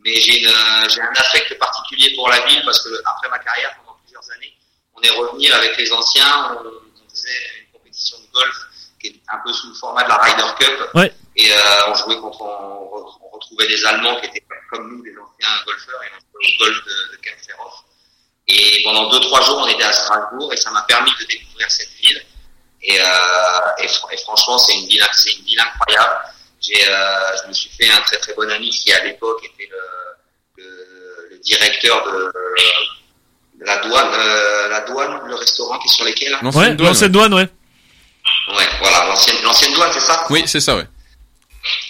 [0.04, 3.76] Mais j'ai euh, j'ai un affect particulier pour la ville parce que après ma carrière,
[3.82, 4.52] pendant plusieurs années,
[4.94, 8.57] on est revenu avec les anciens, on faisait une compétition de golf
[9.11, 10.90] qui est un peu sous le format de la Ryder Cup.
[10.94, 11.12] Ouais.
[11.36, 11.57] Et euh,
[11.88, 12.46] on jouait contre, on,
[12.96, 16.54] re- on retrouvait des Allemands qui étaient comme nous, des anciens golfeurs, et on jouait
[16.54, 17.74] au golf de, de Kempferhof.
[18.48, 21.70] Et pendant deux, trois jours, on était à Strasbourg, et ça m'a permis de découvrir
[21.70, 22.22] cette ville.
[22.82, 23.04] Et, euh,
[23.78, 26.16] et, fr- et franchement, c'est une ville, c'est une ville incroyable.
[26.61, 29.68] J'ai, euh, je me suis fait un très très bon ami qui à l'époque était
[29.70, 32.32] le, le, le directeur de,
[33.61, 36.38] de la douane, euh, la douane, le restaurant qui est sur les quais là.
[36.42, 37.48] L'ancienne Ouais, douane, l'ancienne douane, ouais.
[38.49, 40.87] Ouais, voilà, l'ancienne, l'ancienne douane, c'est ça Oui, c'est ça, ouais.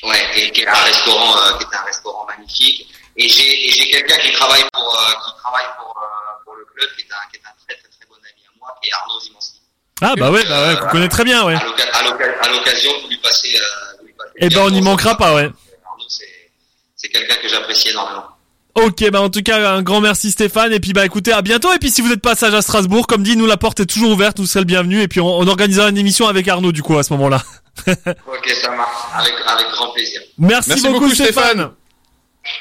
[0.03, 2.89] Ouais, et qui est un restaurant, euh, qui est un restaurant magnifique.
[3.17, 6.65] Et j'ai, et j'ai quelqu'un qui travaille pour, euh, qui travaille pour, euh, pour le
[6.65, 8.89] club, qui est un, qui est un très très très bon ami à moi, qui
[8.89, 9.61] est Arnaud Zimanski.
[10.03, 11.55] Ah bah ouais, bah ouais, qu'on connaît très bien, ouais.
[11.55, 13.57] À, l'occasion, vous lui passez.
[13.57, 15.51] Euh, vous lui passez Eh ben on n'y manquera pas, ouais.
[15.87, 16.51] Arnaud, c'est,
[16.95, 18.36] c'est quelqu'un que j'apprécie énormément.
[18.77, 21.73] Ok, bah en tout cas un grand merci Stéphane et puis bah écoutez à bientôt
[21.73, 24.11] et puis si vous êtes passage à Strasbourg, comme dit, nous la porte est toujours
[24.13, 26.83] ouverte, vous serez le bienvenu et puis on, on organisera une émission avec Arnaud du
[26.83, 27.43] coup à ce moment-là.
[27.87, 28.89] Ok, ça marche.
[29.15, 30.21] Avec, avec grand plaisir.
[30.39, 31.45] Merci, Merci beaucoup, beaucoup, Stéphane.
[31.45, 31.71] Stéphane.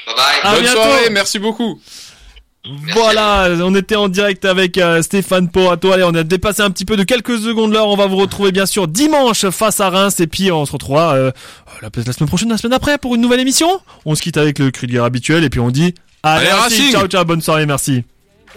[0.06, 0.24] Bye bye.
[0.42, 0.82] À Bonne bientôt.
[0.82, 1.80] soirée, merci beaucoup.
[2.94, 5.92] Voilà, on était en direct avec euh, Stéphane Porato.
[5.92, 7.86] Allez, on a dépassé un petit peu de quelques secondes l'heure.
[7.88, 11.14] On va vous retrouver bien sûr dimanche face à Reims et puis on se retrouvera
[11.14, 11.30] euh,
[11.80, 13.68] la, la semaine prochaine, la semaine après pour une nouvelle émission.
[14.04, 16.60] On se quitte avec le cri de guerre habituel et puis on dit allez, Allez,
[16.60, 16.78] Racing.
[16.78, 16.92] Racing.
[16.92, 18.04] ciao ciao, bonne soirée, merci.